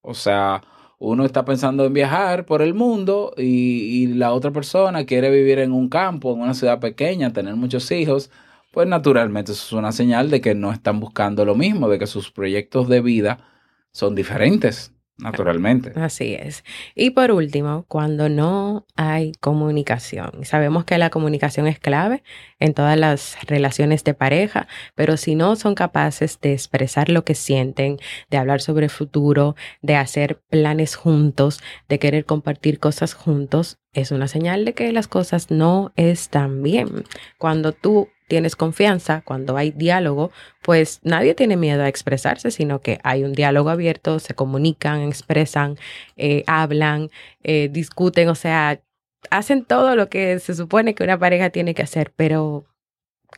O 0.01 0.13
sea, 0.16 0.63
uno 1.00 1.24
está 1.25 1.46
pensando 1.46 1.86
en 1.86 1.94
viajar 1.94 2.46
por 2.46 2.62
el 2.62 2.74
mundo 2.74 3.34
y, 3.38 4.08
la 4.16 4.34
otra 4.34 4.51
persona 4.51 5.06
quiere 5.06 5.30
vivir 5.32 5.60
en 5.60 5.72
un 5.72 5.88
campo, 5.90 6.34
en 6.34 6.42
una 6.42 6.54
ciudad 6.56 6.80
pequeña, 6.82 7.32
tener 7.32 7.56
muchos 7.56 7.90
hijos, 7.92 8.32
pues 8.74 8.88
naturalmente 8.88 9.54
eso 9.54 9.63
es 9.66 9.74
una 9.74 9.94
señal 9.94 10.30
de 10.30 10.42
que 10.42 10.56
no 10.56 10.74
están 10.74 11.00
buscando 11.00 11.46
lo 11.46 11.56
mismo, 11.56 11.88
de 11.90 12.00
que 12.00 12.08
sus 12.08 12.32
proyectos 12.32 12.90
de 12.90 13.01
vida 13.01 13.50
son 13.91 14.15
diferentes. 14.15 14.93
Naturalmente. 15.21 15.91
Así 15.95 16.33
es. 16.33 16.63
Y 16.95 17.12
por 17.12 17.31
último, 17.31 17.86
cuando 17.88 18.27
no 18.27 18.88
hay 18.95 19.33
comunicación. 19.33 20.45
Sabemos 20.45 20.83
que 20.83 20.98
la 20.98 21.12
comunicación 21.12 21.67
es 21.67 21.77
clave 21.79 22.24
en 22.60 22.74
todas 22.74 22.98
las 22.98 23.38
relaciones 23.45 24.03
de 24.03 24.15
pareja, 24.15 24.67
pero 24.95 25.17
si 25.17 25.36
no 25.36 25.55
son 25.55 25.75
capaces 25.75 26.39
de 26.41 26.53
expresar 26.53 27.10
lo 27.10 27.24
que 27.24 27.36
sienten, 27.36 28.00
de 28.31 28.38
hablar 28.38 28.62
sobre 28.62 28.86
el 28.86 28.89
futuro, 28.89 29.55
de 29.83 29.95
hacer 29.95 30.41
planes 30.50 30.95
juntos, 30.95 31.62
de 31.88 32.00
querer 32.00 32.25
compartir 32.25 32.79
cosas 32.79 33.13
juntos, 33.13 33.77
es 33.93 34.12
una 34.12 34.27
señal 34.27 34.65
de 34.65 34.74
que 34.74 34.91
las 34.91 35.07
cosas 35.07 35.51
no 35.51 35.91
están 35.98 36.63
bien. 36.63 37.03
Cuando 37.38 37.74
tú 37.74 38.10
tienes 38.32 38.56
confianza, 38.56 39.24
cuando 39.26 39.58
hay 39.58 39.72
diálogo, 39.72 40.32
pues 40.62 41.02
nadie 41.04 41.36
tiene 41.36 41.58
miedo 41.58 41.84
a 41.84 41.90
expresarse, 41.90 42.50
sino 42.50 42.80
que 42.80 42.98
hay 43.04 43.26
un 43.26 43.34
diálogo 43.34 43.70
abierto, 43.70 44.20
se 44.20 44.34
comunican, 44.36 45.02
expresan, 45.02 45.78
eh, 46.16 46.46
hablan, 46.48 47.10
eh, 47.44 47.68
discuten, 47.70 48.30
o 48.30 48.36
sea, 48.36 48.80
hacen 49.32 49.66
todo 49.66 49.98
lo 49.98 50.08
que 50.08 50.40
se 50.40 50.56
supone 50.56 50.96
que 50.96 51.04
una 51.04 51.20
pareja 51.20 51.50
tiene 51.50 51.74
que 51.74 51.82
hacer, 51.82 52.14
pero 52.16 52.64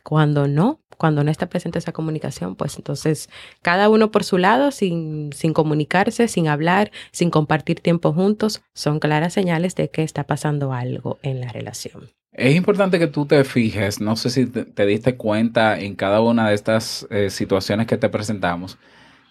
cuando 0.02 0.48
no, 0.48 0.80
cuando 0.96 1.24
no 1.24 1.30
está 1.30 1.48
presente 1.48 1.78
esa 1.78 1.92
comunicación, 1.92 2.56
pues 2.56 2.76
entonces 2.76 3.28
cada 3.62 3.88
uno 3.88 4.10
por 4.10 4.24
su 4.24 4.38
lado, 4.38 4.70
sin, 4.70 5.32
sin 5.32 5.52
comunicarse, 5.52 6.28
sin 6.28 6.48
hablar, 6.48 6.90
sin 7.10 7.30
compartir 7.30 7.80
tiempo 7.80 8.12
juntos, 8.12 8.62
son 8.74 9.00
claras 9.00 9.32
señales 9.32 9.74
de 9.74 9.90
que 9.90 10.02
está 10.02 10.24
pasando 10.24 10.72
algo 10.72 11.18
en 11.22 11.40
la 11.40 11.52
relación. 11.52 12.10
Es 12.32 12.56
importante 12.56 12.98
que 12.98 13.06
tú 13.06 13.26
te 13.26 13.44
fijes, 13.44 14.00
no 14.00 14.16
sé 14.16 14.28
si 14.28 14.46
te, 14.46 14.86
diste 14.86 15.16
cuenta 15.16 15.78
en 15.78 15.94
cada 15.94 16.20
una 16.20 16.48
de 16.48 16.54
estas 16.56 17.06
eh, 17.10 17.30
situaciones 17.30 17.86
que 17.86 17.96
te 17.96 18.08
presentamos, 18.08 18.76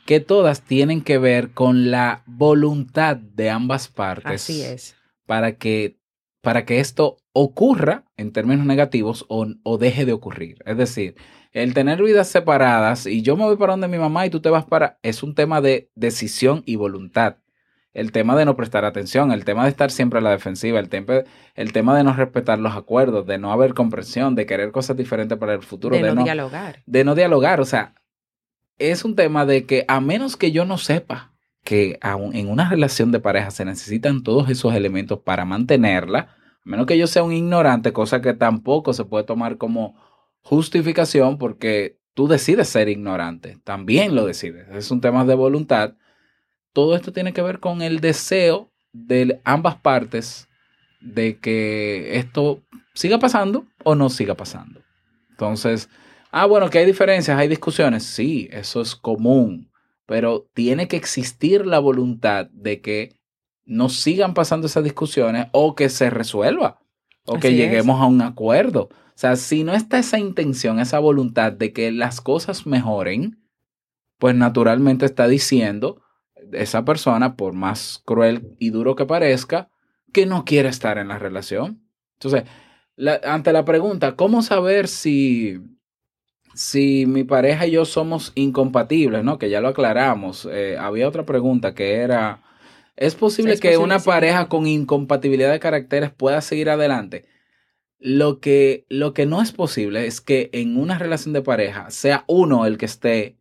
que 0.05 0.21
todas 0.21 0.61
tienen 0.61 1.01
que 1.01 1.17
ver 1.17 1.51
con 1.51 1.91
la 1.91 2.23
voluntad 2.25 3.17
de 3.17 3.49
ambas 3.49 3.89
partes. 3.89 4.43
Así 4.43 4.61
es. 4.61 4.95
Para 5.25 5.57
que, 5.57 5.97
para 6.41 6.65
que 6.65 6.79
esto 6.79 7.17
ocurra 7.33 8.05
en 8.15 8.31
términos 8.31 8.65
negativos 8.65 9.25
o, 9.27 9.47
o 9.63 9.77
deje 9.77 10.05
de 10.05 10.13
ocurrir. 10.13 10.59
Es 10.65 10.77
decir, 10.77 11.15
el 11.51 11.73
tener 11.73 12.01
vidas 12.01 12.27
separadas 12.27 13.05
y 13.05 13.21
yo 13.21 13.35
me 13.35 13.43
voy 13.43 13.57
para 13.57 13.73
donde 13.73 13.87
mi 13.87 13.97
mamá 13.97 14.25
y 14.25 14.29
tú 14.29 14.39
te 14.39 14.49
vas 14.49 14.65
para, 14.65 14.99
es 15.03 15.23
un 15.23 15.35
tema 15.35 15.61
de 15.61 15.91
decisión 15.95 16.63
y 16.65 16.75
voluntad. 16.75 17.37
El 17.93 18.11
tema 18.11 18.35
de 18.35 18.45
no 18.45 18.55
prestar 18.55 18.85
atención, 18.85 19.31
el 19.31 19.45
tema 19.45 19.63
de 19.63 19.69
estar 19.69 19.91
siempre 19.91 20.17
a 20.17 20.21
la 20.23 20.31
defensiva, 20.31 20.79
el, 20.79 20.89
el 21.53 21.73
tema 21.73 21.95
de 21.95 22.03
no 22.03 22.13
respetar 22.13 22.57
los 22.57 22.75
acuerdos, 22.75 23.27
de 23.27 23.37
no 23.37 23.51
haber 23.51 23.75
comprensión, 23.75 24.33
de 24.33 24.47
querer 24.47 24.71
cosas 24.71 24.97
diferentes 24.97 25.37
para 25.37 25.53
el 25.53 25.61
futuro. 25.61 25.95
De, 25.95 26.13
no, 26.13 26.23
dialogar. 26.23 26.81
De 26.87 27.03
no 27.03 27.13
dialogar. 27.13 27.61
O 27.61 27.65
sea, 27.65 27.93
es 28.79 29.05
un 29.05 29.15
tema 29.15 29.45
de 29.45 29.67
que 29.67 29.85
a 29.87 30.01
menos 30.01 30.37
que 30.37 30.51
yo 30.51 30.65
no 30.65 30.79
sepa 30.79 31.33
que 31.63 31.99
aún 32.01 32.35
en 32.35 32.49
una 32.49 32.67
relación 32.67 33.11
de 33.11 33.19
pareja 33.19 33.51
se 33.51 33.63
necesitan 33.63 34.23
todos 34.23 34.49
esos 34.49 34.73
elementos 34.73 35.19
para 35.19 35.45
mantenerla, 35.45 36.35
a 36.65 36.69
menos 36.69 36.85
que 36.85 36.97
yo 36.97 37.07
sea 37.07 37.23
un 37.23 37.33
ignorante, 37.33 37.93
cosa 37.93 38.21
que 38.21 38.33
tampoco 38.33 38.93
se 38.93 39.05
puede 39.05 39.23
tomar 39.23 39.57
como 39.57 39.95
justificación 40.41 41.37
porque 41.37 41.99
tú 42.13 42.27
decides 42.27 42.69
ser 42.69 42.89
ignorante, 42.89 43.57
también 43.63 44.15
lo 44.15 44.25
decides, 44.25 44.67
es 44.71 44.91
un 44.91 45.01
tema 45.01 45.25
de 45.25 45.35
voluntad. 45.35 45.95
Todo 46.73 46.95
esto 46.95 47.11
tiene 47.11 47.33
que 47.33 47.41
ver 47.41 47.59
con 47.59 47.81
el 47.81 47.99
deseo 47.99 48.71
de 48.93 49.39
ambas 49.43 49.75
partes 49.75 50.47
de 51.01 51.37
que 51.39 52.17
esto 52.17 52.63
siga 52.93 53.19
pasando 53.19 53.65
o 53.83 53.95
no 53.95 54.09
siga 54.09 54.35
pasando. 54.35 54.81
Entonces, 55.31 55.89
ah, 56.31 56.45
bueno, 56.45 56.69
que 56.69 56.79
hay 56.79 56.85
diferencias, 56.85 57.37
hay 57.37 57.47
discusiones, 57.47 58.03
sí, 58.03 58.47
eso 58.51 58.81
es 58.81 58.95
común, 58.95 59.71
pero 60.05 60.47
tiene 60.53 60.87
que 60.87 60.95
existir 60.95 61.65
la 61.65 61.79
voluntad 61.79 62.47
de 62.51 62.81
que 62.81 63.15
no 63.65 63.89
sigan 63.89 64.33
pasando 64.33 64.67
esas 64.67 64.83
discusiones 64.83 65.47
o 65.51 65.75
que 65.75 65.89
se 65.89 66.09
resuelva 66.09 66.79
o 67.25 67.39
que 67.39 67.53
lleguemos 67.53 68.01
a 68.01 68.05
un 68.05 68.21
acuerdo. 68.21 68.89
O 68.91 69.15
sea, 69.15 69.35
si 69.35 69.63
no 69.63 69.73
está 69.73 69.99
esa 69.99 70.19
intención, 70.19 70.79
esa 70.79 70.99
voluntad 70.99 71.51
de 71.51 71.71
que 71.71 71.91
las 71.91 72.19
cosas 72.19 72.65
mejoren, 72.65 73.39
pues 74.17 74.35
naturalmente 74.35 75.05
está 75.05 75.27
diciendo 75.27 76.01
esa 76.51 76.85
persona, 76.85 77.35
por 77.35 77.53
más 77.53 78.01
cruel 78.05 78.55
y 78.59 78.69
duro 78.69 78.95
que 78.95 79.05
parezca, 79.05 79.69
que 80.11 80.25
no 80.25 80.45
quiere 80.45 80.69
estar 80.69 80.97
en 80.97 81.07
la 81.07 81.17
relación. 81.17 81.81
Entonces, 82.13 82.43
ante 83.23 83.53
la 83.53 83.65
pregunta, 83.65 84.15
¿cómo 84.15 84.41
saber 84.41 84.87
si, 84.87 85.59
si 86.53 87.05
mi 87.07 87.23
pareja 87.23 87.65
y 87.67 87.71
yo 87.71 87.85
somos 87.85 88.31
incompatibles? 88.35 89.23
¿no? 89.23 89.37
Que 89.37 89.49
ya 89.49 89.61
lo 89.61 89.69
aclaramos. 89.69 90.47
Eh, 90.51 90.77
había 90.77 91.07
otra 91.07 91.25
pregunta 91.25 91.73
que 91.73 91.95
era, 91.95 92.43
¿es 92.95 93.15
posible 93.15 93.57
que 93.59 93.77
una 93.77 93.99
pareja 93.99 94.49
con 94.49 94.67
incompatibilidad 94.67 95.51
de 95.51 95.59
caracteres 95.59 96.11
pueda 96.11 96.41
seguir 96.41 96.69
adelante? 96.69 97.25
Lo 97.99 98.39
que, 98.39 98.85
lo 98.89 99.13
que 99.13 99.25
no 99.25 99.41
es 99.41 99.51
posible 99.51 100.07
es 100.07 100.19
que 100.19 100.49
en 100.51 100.77
una 100.77 100.99
relación 100.99 101.33
de 101.33 101.41
pareja 101.41 101.89
sea 101.89 102.25
uno 102.27 102.65
el 102.65 102.77
que 102.77 102.85
esté 102.85 103.37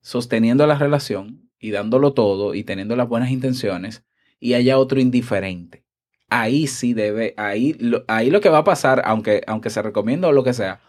sosteniendo 0.00 0.66
la 0.66 0.78
relación 0.78 1.50
y 1.58 1.70
dándolo 1.70 2.12
todo 2.12 2.54
y 2.54 2.62
teniendo 2.62 2.94
las 2.94 3.08
buenas 3.08 3.30
intenciones 3.30 4.04
y 4.38 4.54
haya 4.54 4.78
otro 4.78 5.00
indiferente. 5.00 5.84
Ahí 6.28 6.66
sí 6.66 6.94
debe, 6.94 7.34
ahí 7.36 7.74
lo, 7.80 8.04
ahí 8.06 8.30
lo 8.30 8.40
que 8.40 8.50
va 8.50 8.58
a 8.58 8.64
pasar, 8.64 9.02
aunque, 9.04 9.42
aunque 9.46 9.70
se 9.70 9.82
recomienda 9.82 10.28
o 10.28 10.32
lo 10.32 10.44
que 10.44 10.52
sea, 10.52 10.80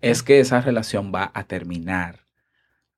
es 0.00 0.22
que 0.22 0.40
esa 0.40 0.60
relación 0.60 1.12
va 1.14 1.30
a 1.34 1.44
terminar. 1.44 2.21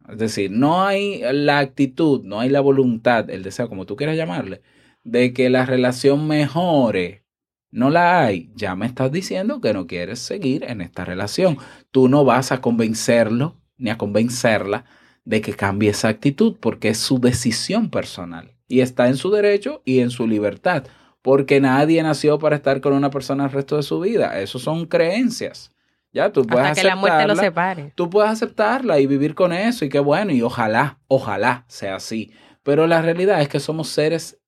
Es 0.09 0.19
decir, 0.19 0.51
no 0.51 0.85
hay 0.85 1.23
la 1.33 1.59
actitud, 1.61 2.23
no 2.25 2.41
hay 2.41 2.51
la 2.51 2.61
voluntad, 2.61 3.31
el 3.31 3.43
deseo, 3.43 3.69
como 3.69 3.87
tú 3.87 3.97
quieras 3.97 4.17
llamarle, 4.17 4.63
de 5.03 5.33
que 5.33 5.51
la 5.51 5.67
relación 5.67 6.27
mejore 6.27 7.25
no 7.71 7.91
la 7.91 8.23
hay, 8.25 8.53
ya 8.55 8.77
me 8.77 8.87
estás 8.87 9.11
diciendo 9.11 9.61
que 9.61 9.73
no 9.73 9.89
quieres 9.89 10.21
seguir 10.21 10.65
en 10.65 10.81
esta 10.81 11.05
relación. 11.05 11.59
Tú 11.91 12.09
no 12.09 12.25
vas 12.25 12.53
a 12.53 12.61
convencerlo 12.61 13.57
ni 13.79 13.91
a 13.91 13.99
convencerla 13.99 14.85
de 15.25 15.41
que 15.41 15.55
cambie 15.55 15.91
esa 15.91 16.09
actitud 16.09 16.57
porque 16.61 16.91
es 16.91 16.99
su 16.99 17.19
decisión 17.19 17.91
personal 17.91 18.55
y 18.69 18.81
está 18.81 19.09
en 19.09 19.17
su 19.17 19.31
derecho 19.31 19.83
y 19.85 20.01
en 20.01 20.11
su 20.11 20.29
libertad, 20.29 20.85
porque 21.21 21.61
nadie 21.61 22.01
nació 22.03 22.39
para 22.39 22.57
estar 22.57 22.81
con 22.81 22.93
una 22.93 23.11
persona 23.11 23.47
el 23.47 23.51
resto 23.51 23.77
de 23.77 23.83
su 23.83 23.99
vida. 23.99 24.41
Eso 24.41 24.61
son 24.61 24.87
creencias. 24.87 25.74
Ya 26.15 26.33
tú 26.33 26.47
puedes 26.47 26.69
Hasta 26.69 26.81
que 26.81 26.87
la 26.87 26.95
muerte 26.95 27.27
lo 27.27 27.35
separe. 27.35 27.93
Tú 27.97 28.09
puedes 28.09 28.31
aceptarla 28.31 29.01
y 29.01 29.07
vivir 29.07 29.35
con 29.35 29.53
eso 29.53 29.85
y 29.85 29.89
qué 29.89 29.99
bueno 29.99 30.31
y 30.33 30.43
ojalá, 30.43 31.01
ojalá 31.09 31.65
sea 31.67 31.97
así. 31.97 32.33
Pero 32.63 32.87
la 32.87 33.03
realidad 33.03 33.43
es 33.43 33.49
que 33.49 33.59
somos 33.59 33.89
seres 33.89 34.41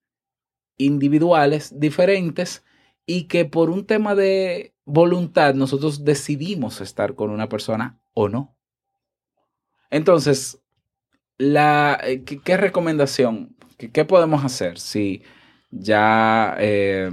individuales 0.77 1.77
diferentes 1.77 2.63
y 3.05 3.23
que 3.23 3.43
por 3.43 3.69
un 3.69 3.85
tema 3.85 4.15
de 4.15 4.75
voluntad 4.85 5.55
nosotros 5.55 6.05
decidimos 6.05 6.79
estar 6.79 7.15
con 7.15 7.31
una 7.31 7.49
persona 7.49 7.99
o 8.13 8.29
no. 8.29 8.55
Entonces, 9.89 10.61
la, 11.37 11.99
eh, 12.01 12.23
¿qué, 12.23 12.55
recomendación? 12.55 13.57
¿Qué, 13.77 14.05
podemos 14.05 14.45
hacer 14.45 14.79
si 14.79 15.21
ya 15.69 16.55
eh, 16.59 17.11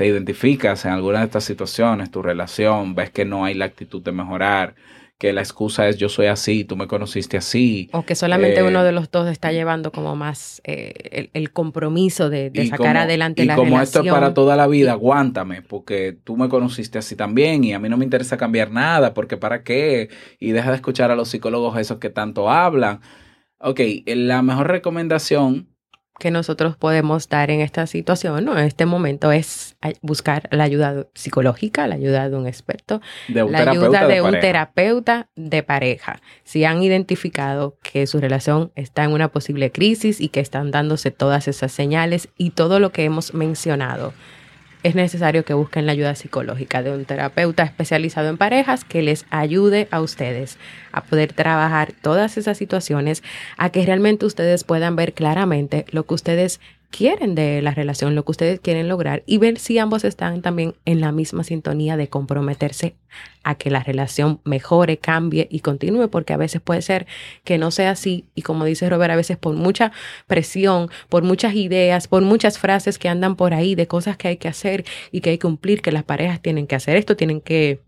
te 0.00 0.06
identificas 0.06 0.86
en 0.86 0.92
alguna 0.92 1.18
de 1.18 1.26
estas 1.26 1.44
situaciones, 1.44 2.10
tu 2.10 2.22
relación, 2.22 2.94
ves 2.94 3.10
que 3.10 3.26
no 3.26 3.44
hay 3.44 3.52
la 3.52 3.66
actitud 3.66 4.00
de 4.00 4.12
mejorar, 4.12 4.74
que 5.18 5.30
la 5.34 5.42
excusa 5.42 5.88
es 5.88 5.98
yo 5.98 6.08
soy 6.08 6.24
así, 6.24 6.64
tú 6.64 6.74
me 6.74 6.86
conociste 6.86 7.36
así. 7.36 7.90
O 7.92 8.06
que 8.06 8.14
solamente 8.14 8.62
uno 8.62 8.80
eh, 8.80 8.84
de 8.84 8.92
los 8.92 9.10
dos 9.10 9.28
está 9.28 9.52
llevando 9.52 9.92
como 9.92 10.16
más 10.16 10.62
eh, 10.64 11.28
el, 11.34 11.52
compromiso 11.52 12.30
de, 12.30 12.50
sacar 12.70 12.96
adelante 12.96 13.44
la 13.44 13.56
relación. 13.56 13.66
Y 13.66 13.70
como 13.72 13.82
esto 13.82 14.00
es 14.02 14.10
para 14.10 14.32
toda 14.32 14.56
la 14.56 14.66
vida, 14.68 14.92
aguántame, 14.92 15.60
porque 15.60 16.16
tú 16.24 16.38
me 16.38 16.48
conociste 16.48 16.96
así 16.96 17.14
también 17.14 17.62
y 17.64 17.74
a 17.74 17.78
mí 17.78 17.90
no 17.90 17.98
me 17.98 18.04
interesa 18.06 18.38
cambiar 18.38 18.70
nada, 18.70 19.12
porque 19.12 19.36
para 19.36 19.62
qué, 19.62 20.08
y 20.38 20.52
deja 20.52 20.70
de 20.70 20.76
escuchar 20.76 21.10
a 21.10 21.14
los 21.14 21.28
psicólogos 21.28 21.76
esos 21.76 21.98
que 21.98 22.08
tanto 22.08 22.48
hablan. 22.48 23.02
Ok, 23.58 23.80
la 24.06 24.40
mejor 24.40 24.68
recomendación 24.68 25.69
que 26.20 26.30
nosotros 26.30 26.76
podemos 26.76 27.28
dar 27.28 27.50
en 27.50 27.60
esta 27.60 27.88
situación, 27.88 28.44
¿no? 28.44 28.56
en 28.56 28.64
este 28.64 28.86
momento, 28.86 29.32
es 29.32 29.76
buscar 30.02 30.48
la 30.52 30.62
ayuda 30.62 31.06
psicológica, 31.14 31.88
la 31.88 31.96
ayuda 31.96 32.28
de 32.28 32.36
un 32.36 32.46
experto, 32.46 33.00
la 33.26 33.70
ayuda 33.70 34.06
de, 34.06 34.22
un 34.22 34.38
terapeuta 34.38 35.28
de 35.34 35.64
pareja. 35.64 36.20
Si 36.44 36.64
han 36.64 36.82
identificado 36.84 37.76
que 37.82 38.06
su 38.06 38.20
relación 38.20 38.70
está 38.76 39.02
en 39.02 39.12
una 39.12 39.28
posible 39.28 39.72
crisis 39.72 40.20
y 40.20 40.28
que 40.28 40.38
están 40.38 40.70
dándose 40.70 41.10
todas 41.10 41.48
esas 41.48 41.72
señales 41.72 42.28
y 42.36 42.50
todo 42.50 42.78
lo 42.78 42.92
que 42.92 43.04
hemos 43.04 43.34
mencionado 43.34 44.12
es 44.82 44.94
necesario 44.94 45.44
que 45.44 45.54
busquen 45.54 45.86
la 45.86 45.92
ayuda 45.92 46.14
psicológica 46.14 46.82
de 46.82 46.92
un 46.92 47.04
terapeuta 47.04 47.62
especializado 47.62 48.28
en 48.28 48.38
parejas 48.38 48.84
que 48.84 49.02
les 49.02 49.26
ayude 49.30 49.88
a 49.90 50.00
ustedes 50.00 50.58
a 50.92 51.02
poder 51.02 51.32
trabajar 51.32 51.92
todas 52.00 52.36
esas 52.36 52.58
situaciones, 52.58 53.22
a 53.56 53.70
que 53.70 53.84
realmente 53.84 54.26
ustedes 54.26 54.64
puedan 54.64 54.96
ver 54.96 55.12
claramente 55.12 55.84
lo 55.90 56.04
que 56.06 56.14
ustedes 56.14 56.60
quieren 56.90 57.34
de 57.34 57.62
la 57.62 57.72
relación, 57.72 58.14
lo 58.14 58.24
que 58.24 58.32
ustedes 58.32 58.60
quieren 58.60 58.88
lograr 58.88 59.22
y 59.24 59.38
ver 59.38 59.58
si 59.58 59.78
ambos 59.78 60.04
están 60.04 60.42
también 60.42 60.74
en 60.84 61.00
la 61.00 61.12
misma 61.12 61.44
sintonía 61.44 61.96
de 61.96 62.08
comprometerse 62.08 62.96
a 63.42 63.54
que 63.54 63.70
la 63.70 63.82
relación 63.82 64.40
mejore, 64.44 64.98
cambie 64.98 65.46
y 65.50 65.60
continúe, 65.60 66.08
porque 66.10 66.32
a 66.32 66.36
veces 66.36 66.60
puede 66.60 66.82
ser 66.82 67.06
que 67.44 67.58
no 67.58 67.70
sea 67.70 67.92
así 67.92 68.26
y 68.34 68.42
como 68.42 68.64
dice 68.64 68.88
Robert, 68.90 69.12
a 69.12 69.16
veces 69.16 69.36
por 69.38 69.54
mucha 69.54 69.92
presión, 70.26 70.90
por 71.08 71.22
muchas 71.22 71.54
ideas, 71.54 72.08
por 72.08 72.22
muchas 72.22 72.58
frases 72.58 72.98
que 72.98 73.08
andan 73.08 73.36
por 73.36 73.54
ahí 73.54 73.74
de 73.74 73.86
cosas 73.86 74.16
que 74.16 74.28
hay 74.28 74.36
que 74.36 74.48
hacer 74.48 74.84
y 75.12 75.20
que 75.20 75.30
hay 75.30 75.38
que 75.38 75.46
cumplir, 75.46 75.82
que 75.82 75.92
las 75.92 76.04
parejas 76.04 76.42
tienen 76.42 76.66
que 76.66 76.74
hacer 76.74 76.96
esto, 76.96 77.16
tienen 77.16 77.40
que 77.40 77.80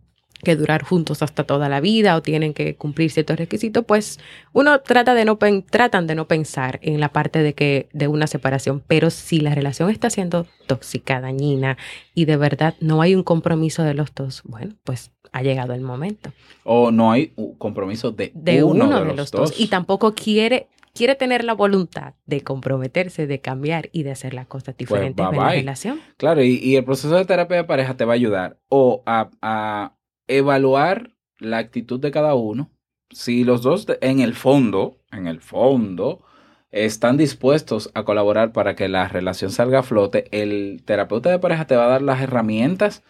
que 0.43 0.57
durar 0.57 0.83
juntos 0.83 1.23
hasta 1.23 1.45
toda 1.45 1.69
la 1.69 1.81
vida 1.81 2.17
o 2.17 2.23
tienen 2.23 2.53
que 2.53 2.75
cumplir 2.75 3.11
ciertos 3.11 3.37
requisitos, 3.37 3.85
pues 3.85 4.19
uno 4.53 4.81
trata 4.81 5.15
de 5.15 5.25
no 5.25 5.39
tratan 5.71 6.07
de 6.07 6.15
no 6.15 6.27
pensar 6.27 6.81
en 6.83 7.01
la 7.01 7.11
parte 7.11 7.43
de 7.43 7.55
que 7.55 7.89
de 7.93 8.09
una 8.09 8.27
separación, 8.27 8.83
pero 8.87 9.11
si 9.11 9.41
la 9.41 9.55
relación 9.55 9.91
está 9.91 10.11
siendo 10.11 10.47
tóxica, 10.67 11.21
dañina 11.21 11.79
y 12.15 12.25
de 12.25 12.37
verdad 12.37 12.75
no 12.81 13.03
hay 13.03 13.15
un 13.15 13.23
compromiso 13.23 13.85
de 13.85 13.95
los 13.95 14.15
dos, 14.15 14.43
bueno, 14.45 14.75
pues 14.85 15.13
ha 15.33 15.43
llegado 15.43 15.75
el 15.75 15.81
momento. 15.81 16.33
O 16.65 16.91
no 16.91 17.13
hay 17.13 17.33
un 17.37 17.55
compromiso 17.55 18.11
de, 18.11 18.33
uno, 18.65 19.05
de, 19.05 19.15
los, 19.15 19.31
dos. 19.31 19.59
y 19.59 19.69
tampoco 19.69 20.15
quiere 20.15 20.69
quiere 20.95 21.15
tener 21.15 21.43
la 21.43 21.55
voluntad 21.55 22.15
de 22.27 22.43
comprometerse, 22.43 23.27
de 23.27 23.41
cambiar 23.41 23.89
y 23.93 24.03
de 24.03 24.11
hacer 24.11 24.35
las 24.35 24.47
cosas 24.47 24.75
pues, 24.75 24.77
diferentes 24.77 25.25
en 25.27 25.37
la 25.37 25.51
relación. 25.51 26.01
Claro, 26.19 26.43
y, 26.43 26.77
el 26.77 26.85
proceso 26.85 27.17
de 27.17 27.25
terapia 27.25 27.57
de 27.57 27.65
pareja 27.65 27.97
te 27.97 28.05
va 28.05 28.13
a 28.13 28.17
ayudar 28.17 28.59
o 28.69 29.03
a 29.07 29.95
evaluar 30.29 31.13
la 31.39 31.59
actitud 31.59 32.01
de 32.01 32.11
cada 32.11 32.35
uno. 32.35 32.71
Si 33.11 33.45
los 33.45 33.63
dos 33.63 33.87
en 34.01 34.21
el 34.21 34.35
fondo, 34.35 34.99
en 35.13 35.27
el 35.27 35.41
fondo, 35.41 36.25
están 36.71 37.17
dispuestos 37.19 37.91
a 37.95 38.05
colaborar 38.05 38.53
para 38.53 38.75
que 38.75 38.89
la 38.89 39.09
relación 39.09 39.51
salga 39.51 39.81
a 39.81 39.83
flote, 39.83 40.25
el 40.33 40.83
terapeuta 40.85 41.31
de 41.31 41.39
pareja 41.39 41.67
te 41.67 41.77
va 41.77 41.85
a 41.87 41.89
dar 41.89 42.03
las 42.03 42.21
herramientas 42.23 43.03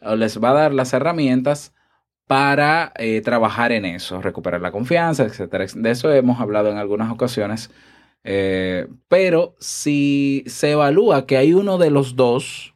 o 0.00 0.16
les 0.16 0.42
va 0.42 0.50
a 0.50 0.54
dar 0.54 0.74
las 0.74 0.92
herramientas 0.92 1.72
para 2.26 2.92
eh, 2.96 3.20
trabajar 3.22 3.72
en 3.72 3.84
eso, 3.84 4.20
recuperar 4.22 4.60
la 4.60 4.72
confianza, 4.72 5.24
etcétera. 5.24 5.66
De 5.74 5.90
eso 5.90 6.12
hemos 6.12 6.40
hablado 6.40 6.70
en 6.70 6.78
algunas 6.78 7.10
ocasiones 7.12 7.70
Eh, 8.24 8.88
pero 9.08 9.54
si 9.60 10.44
se 10.46 10.72
evalúa 10.72 11.26
que 11.26 11.36
hay 11.36 11.54
uno 11.54 11.78
de 11.78 11.90
los 11.90 12.16
dos, 12.16 12.73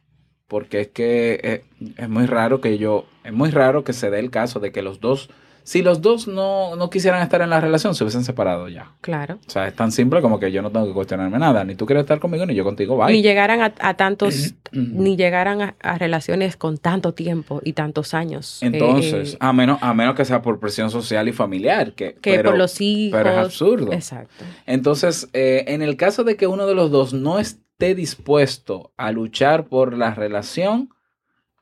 porque 0.49 0.81
es 0.81 0.87
que 0.89 1.39
eh, 1.41 1.63
es 1.95 2.09
muy 2.09 2.25
raro 2.25 2.59
que 2.59 2.77
yo, 2.77 3.05
es 3.23 3.31
muy 3.31 3.51
raro 3.51 3.85
que 3.85 3.93
se 3.93 4.09
dé 4.09 4.19
el 4.19 4.31
caso 4.31 4.59
de 4.59 4.73
que 4.73 4.81
los 4.81 4.99
dos 4.99 5.29
si 5.69 5.83
los 5.83 6.01
dos 6.01 6.27
no, 6.27 6.75
no, 6.75 6.89
quisieran 6.89 7.21
estar 7.21 7.43
en 7.43 7.51
la 7.51 7.61
relación, 7.61 7.93
se 7.93 8.03
hubiesen 8.03 8.23
separado 8.23 8.69
ya. 8.69 8.93
Claro. 9.01 9.37
O 9.47 9.49
sea, 9.51 9.67
es 9.67 9.75
tan 9.75 9.91
simple 9.91 10.19
como 10.19 10.39
que 10.39 10.51
yo 10.51 10.63
no 10.63 10.71
tengo 10.71 10.87
que 10.87 10.93
cuestionarme 10.93 11.37
nada. 11.37 11.63
Ni 11.63 11.75
tú 11.75 11.85
quieres 11.85 12.05
estar 12.05 12.19
conmigo, 12.19 12.43
ni 12.47 12.55
yo 12.55 12.63
contigo, 12.63 12.97
bye. 12.97 13.13
Ni 13.13 13.21
llegaran 13.21 13.61
a, 13.61 13.93
tantos, 13.93 14.55
ni 14.71 15.15
llegaran 15.15 15.75
a, 15.79 15.97
relaciones 15.99 16.57
con 16.57 16.79
tanto 16.79 17.13
tiempo 17.13 17.61
y 17.63 17.73
tantos 17.73 18.15
años. 18.15 18.57
Entonces, 18.63 19.35
eh, 19.35 19.37
a, 19.39 19.53
menos, 19.53 19.77
a 19.83 19.93
menos 19.93 20.15
que 20.15 20.25
sea 20.25 20.41
por 20.41 20.59
presión 20.59 20.89
social 20.89 21.27
y 21.27 21.33
familiar. 21.33 21.93
Que, 21.93 22.15
que 22.15 22.39
por 22.39 22.57
los 22.57 22.81
hijos. 22.81 23.19
Pero 23.19 23.29
es 23.29 23.37
absurdo. 23.37 23.93
Exacto. 23.93 24.43
Entonces, 24.65 25.29
eh, 25.33 25.65
en 25.67 25.83
el 25.83 25.97
caso 25.97 26.23
de 26.23 26.35
que 26.35 26.47
uno 26.47 26.65
de 26.65 26.73
los 26.73 26.89
dos 26.89 27.13
no 27.13 27.37
esté 27.37 27.68
dispuesto 27.79 28.93
a 28.97 29.11
luchar 29.11 29.67
por 29.67 29.97
la 29.97 30.13
relación, 30.13 30.89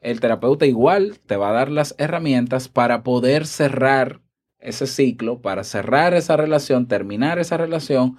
el 0.01 0.19
terapeuta 0.19 0.65
igual 0.65 1.19
te 1.25 1.37
va 1.37 1.49
a 1.49 1.53
dar 1.53 1.71
las 1.71 1.95
herramientas 1.97 2.67
para 2.69 3.03
poder 3.03 3.45
cerrar 3.45 4.21
ese 4.59 4.87
ciclo, 4.87 5.41
para 5.41 5.63
cerrar 5.63 6.13
esa 6.13 6.35
relación, 6.37 6.87
terminar 6.87 7.39
esa 7.39 7.57
relación 7.57 8.17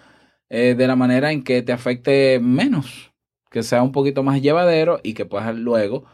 eh, 0.48 0.74
de 0.76 0.87
la 0.87 0.96
manera 0.96 1.32
en 1.32 1.42
que 1.42 1.62
te 1.62 1.72
afecte 1.72 2.40
menos, 2.40 3.12
que 3.50 3.62
sea 3.62 3.82
un 3.82 3.92
poquito 3.92 4.22
más 4.22 4.40
llevadero 4.40 5.00
y 5.02 5.14
que 5.14 5.26
puedas 5.26 5.54
luego 5.56 6.04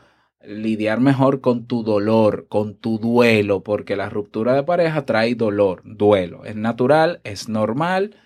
lidiar 0.47 1.01
mejor 1.01 1.41
con 1.41 1.67
tu 1.67 1.83
dolor, 1.83 2.47
con 2.49 2.75
tu 2.75 2.99
duelo, 2.99 3.63
porque 3.63 3.97
la 3.97 4.11
ruptura 4.11 4.55
de 4.55 4.63
pareja 4.63 5.07
trae 5.07 5.35
dolor, 5.35 5.83
duelo. 5.85 6.45
Es 6.45 6.57
natural, 6.57 7.21
es 7.25 7.49
normal 7.49 8.17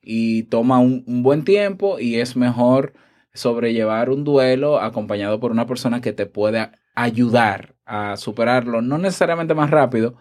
y 0.00 0.44
toma 0.44 0.78
un 0.78 1.22
buen 1.22 1.44
tiempo 1.44 1.98
y 1.98 2.16
es 2.16 2.36
mejor 2.36 2.94
sobrellevar 3.36 4.10
un 4.10 4.24
duelo 4.24 4.80
acompañado 4.80 5.38
por 5.40 5.50
una 5.50 5.66
persona 5.66 6.00
que 6.00 6.12
te 6.12 6.26
pueda 6.26 6.72
ayudar 6.94 7.74
a 7.84 8.16
superarlo, 8.16 8.82
no 8.82 8.98
necesariamente 8.98 9.54
más 9.54 9.70
rápido, 9.70 10.16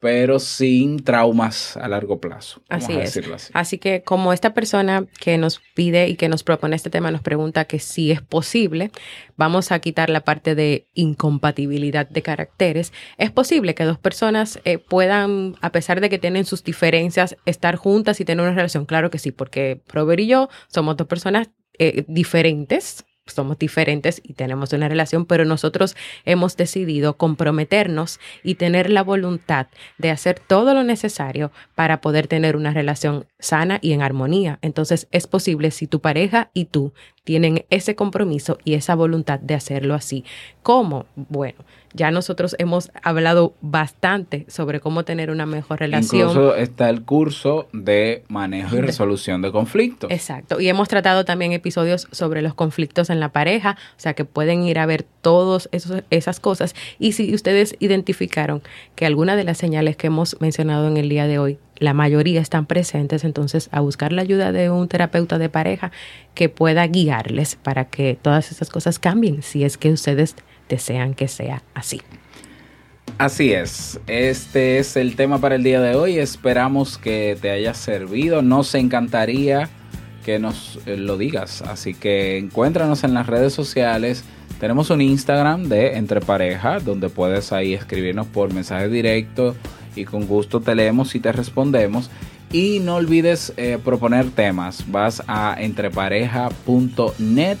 pero 0.00 0.38
sin 0.38 1.04
traumas 1.04 1.76
a 1.76 1.86
largo 1.86 2.20
plazo. 2.20 2.62
Así 2.70 2.94
es. 2.94 3.18
Así. 3.18 3.50
así. 3.52 3.78
que 3.78 4.02
como 4.02 4.32
esta 4.32 4.54
persona 4.54 5.04
que 5.20 5.36
nos 5.36 5.60
pide 5.74 6.08
y 6.08 6.16
que 6.16 6.30
nos 6.30 6.42
propone 6.42 6.74
este 6.74 6.88
tema 6.88 7.10
nos 7.10 7.20
pregunta 7.20 7.66
que 7.66 7.78
si 7.78 8.10
es 8.10 8.22
posible, 8.22 8.90
vamos 9.36 9.72
a 9.72 9.78
quitar 9.78 10.08
la 10.08 10.22
parte 10.22 10.54
de 10.54 10.88
incompatibilidad 10.94 12.08
de 12.08 12.22
caracteres. 12.22 12.94
¿Es 13.18 13.30
posible 13.30 13.74
que 13.74 13.84
dos 13.84 13.98
personas 13.98 14.58
eh, 14.64 14.78
puedan, 14.78 15.56
a 15.60 15.70
pesar 15.70 16.00
de 16.00 16.08
que 16.08 16.18
tienen 16.18 16.46
sus 16.46 16.64
diferencias, 16.64 17.36
estar 17.44 17.76
juntas 17.76 18.20
y 18.20 18.24
tener 18.24 18.42
una 18.42 18.54
relación? 18.54 18.86
Claro 18.86 19.10
que 19.10 19.18
sí, 19.18 19.32
porque 19.32 19.82
Prover 19.86 20.20
y 20.20 20.28
yo 20.28 20.48
somos 20.68 20.96
dos 20.96 21.08
personas 21.08 21.50
eh, 21.80 22.04
diferentes, 22.08 23.06
somos 23.26 23.58
diferentes 23.58 24.20
y 24.22 24.34
tenemos 24.34 24.72
una 24.74 24.88
relación, 24.88 25.24
pero 25.24 25.46
nosotros 25.46 25.96
hemos 26.26 26.56
decidido 26.56 27.16
comprometernos 27.16 28.20
y 28.42 28.56
tener 28.56 28.90
la 28.90 29.02
voluntad 29.02 29.68
de 29.96 30.10
hacer 30.10 30.38
todo 30.38 30.74
lo 30.74 30.84
necesario 30.84 31.52
para 31.74 32.02
poder 32.02 32.26
tener 32.26 32.54
una 32.54 32.74
relación 32.74 33.26
sana 33.40 33.78
y 33.82 33.92
en 33.92 34.02
armonía. 34.02 34.58
Entonces 34.62 35.08
es 35.10 35.26
posible 35.26 35.70
si 35.70 35.86
tu 35.86 36.00
pareja 36.00 36.50
y 36.54 36.66
tú 36.66 36.92
tienen 37.24 37.64
ese 37.70 37.94
compromiso 37.94 38.58
y 38.64 38.74
esa 38.74 38.94
voluntad 38.94 39.40
de 39.40 39.54
hacerlo 39.54 39.94
así. 39.94 40.24
¿Cómo? 40.62 41.06
Bueno, 41.16 41.64
ya 41.92 42.10
nosotros 42.10 42.54
hemos 42.58 42.90
hablado 43.02 43.54
bastante 43.60 44.46
sobre 44.48 44.80
cómo 44.80 45.04
tener 45.04 45.30
una 45.30 45.46
mejor 45.46 45.80
relación. 45.80 46.28
Incluso 46.28 46.54
está 46.54 46.88
el 46.88 47.02
curso 47.02 47.68
de 47.72 48.24
manejo 48.28 48.76
y 48.76 48.80
resolución 48.80 49.42
de 49.42 49.52
conflictos. 49.52 50.10
Exacto. 50.10 50.60
Y 50.60 50.68
hemos 50.68 50.88
tratado 50.88 51.24
también 51.24 51.52
episodios 51.52 52.08
sobre 52.10 52.42
los 52.42 52.54
conflictos 52.54 53.10
en 53.10 53.20
la 53.20 53.30
pareja, 53.30 53.76
o 53.96 54.00
sea 54.00 54.14
que 54.14 54.24
pueden 54.24 54.62
ir 54.62 54.78
a 54.78 54.86
ver 54.86 55.04
todas 55.20 55.68
esas 55.72 56.40
cosas. 56.40 56.74
Y 56.98 57.12
si 57.12 57.34
ustedes 57.34 57.76
identificaron 57.80 58.62
que 58.94 59.06
alguna 59.06 59.36
de 59.36 59.44
las 59.44 59.58
señales 59.58 59.96
que 59.96 60.06
hemos 60.06 60.40
mencionado 60.40 60.88
en 60.88 60.96
el 60.96 61.08
día 61.08 61.26
de 61.26 61.38
hoy 61.38 61.58
la 61.80 61.94
mayoría 61.94 62.40
están 62.40 62.66
presentes, 62.66 63.24
entonces 63.24 63.68
a 63.72 63.80
buscar 63.80 64.12
la 64.12 64.22
ayuda 64.22 64.52
de 64.52 64.70
un 64.70 64.86
terapeuta 64.86 65.38
de 65.38 65.48
pareja 65.48 65.90
que 66.34 66.48
pueda 66.48 66.86
guiarles 66.86 67.56
para 67.56 67.86
que 67.86 68.16
todas 68.20 68.52
esas 68.52 68.70
cosas 68.70 68.98
cambien, 68.98 69.42
si 69.42 69.64
es 69.64 69.76
que 69.76 69.90
ustedes 69.90 70.36
desean 70.68 71.14
que 71.14 71.26
sea 71.26 71.62
así. 71.74 72.02
Así 73.18 73.52
es, 73.52 73.98
este 74.06 74.78
es 74.78 74.96
el 74.96 75.16
tema 75.16 75.40
para 75.40 75.56
el 75.56 75.62
día 75.62 75.80
de 75.80 75.94
hoy, 75.96 76.18
esperamos 76.18 76.96
que 76.96 77.36
te 77.40 77.50
haya 77.50 77.74
servido, 77.74 78.40
nos 78.40 78.74
encantaría 78.74 79.68
que 80.24 80.38
nos 80.38 80.78
eh, 80.86 80.96
lo 80.96 81.16
digas, 81.16 81.62
así 81.62 81.94
que 81.94 82.38
encuéntranos 82.38 83.04
en 83.04 83.14
las 83.14 83.26
redes 83.26 83.52
sociales, 83.52 84.24
tenemos 84.60 84.90
un 84.90 85.00
Instagram 85.00 85.68
de 85.68 85.96
Entre 85.96 86.20
Pareja, 86.20 86.78
donde 86.78 87.08
puedes 87.08 87.52
ahí 87.52 87.72
escribirnos 87.72 88.26
por 88.26 88.52
mensaje 88.52 88.88
directo 88.88 89.56
y 89.96 90.04
con 90.04 90.26
gusto 90.26 90.60
te 90.60 90.74
leemos 90.74 91.14
y 91.14 91.20
te 91.20 91.32
respondemos. 91.32 92.10
Y 92.52 92.80
no 92.80 92.96
olvides 92.96 93.54
eh, 93.56 93.78
proponer 93.82 94.30
temas. 94.30 94.84
Vas 94.90 95.22
a 95.26 95.56
entrepareja.net 95.58 97.58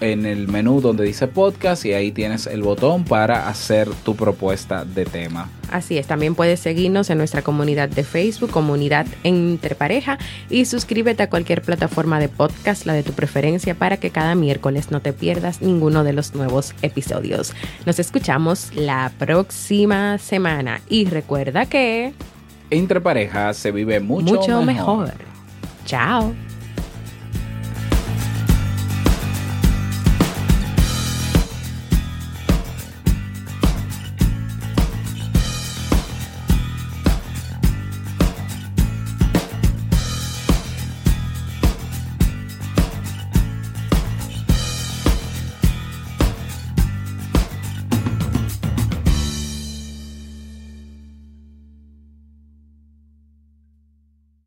en 0.00 0.26
el 0.26 0.48
menú 0.48 0.80
donde 0.80 1.04
dice 1.04 1.26
podcast 1.26 1.84
y 1.84 1.92
ahí 1.92 2.12
tienes 2.12 2.46
el 2.46 2.62
botón 2.62 3.04
para 3.04 3.48
hacer 3.48 3.88
tu 4.04 4.16
propuesta 4.16 4.84
de 4.84 5.04
tema. 5.04 5.48
Así 5.70 5.98
es, 5.98 6.06
también 6.06 6.34
puedes 6.34 6.60
seguirnos 6.60 7.10
en 7.10 7.18
nuestra 7.18 7.42
comunidad 7.42 7.88
de 7.88 8.02
Facebook, 8.02 8.50
comunidad 8.50 9.06
entre 9.22 9.74
pareja, 9.74 10.18
y 10.48 10.64
suscríbete 10.64 11.22
a 11.22 11.30
cualquier 11.30 11.62
plataforma 11.62 12.18
de 12.18 12.28
podcast, 12.28 12.86
la 12.86 12.92
de 12.92 13.02
tu 13.02 13.12
preferencia, 13.12 13.74
para 13.74 13.96
que 13.98 14.10
cada 14.10 14.34
miércoles 14.34 14.90
no 14.90 15.00
te 15.00 15.12
pierdas 15.12 15.62
ninguno 15.62 16.04
de 16.04 16.12
los 16.12 16.34
nuevos 16.34 16.74
episodios. 16.82 17.54
Nos 17.86 17.98
escuchamos 17.98 18.74
la 18.74 19.12
próxima 19.18 20.18
semana 20.18 20.80
y 20.88 21.04
recuerda 21.04 21.66
que... 21.66 22.12
Entre 22.70 23.00
pareja 23.00 23.54
se 23.54 23.70
vive 23.70 24.00
mucho, 24.00 24.62
mejor. 24.62 25.12
Chao. 25.86 26.34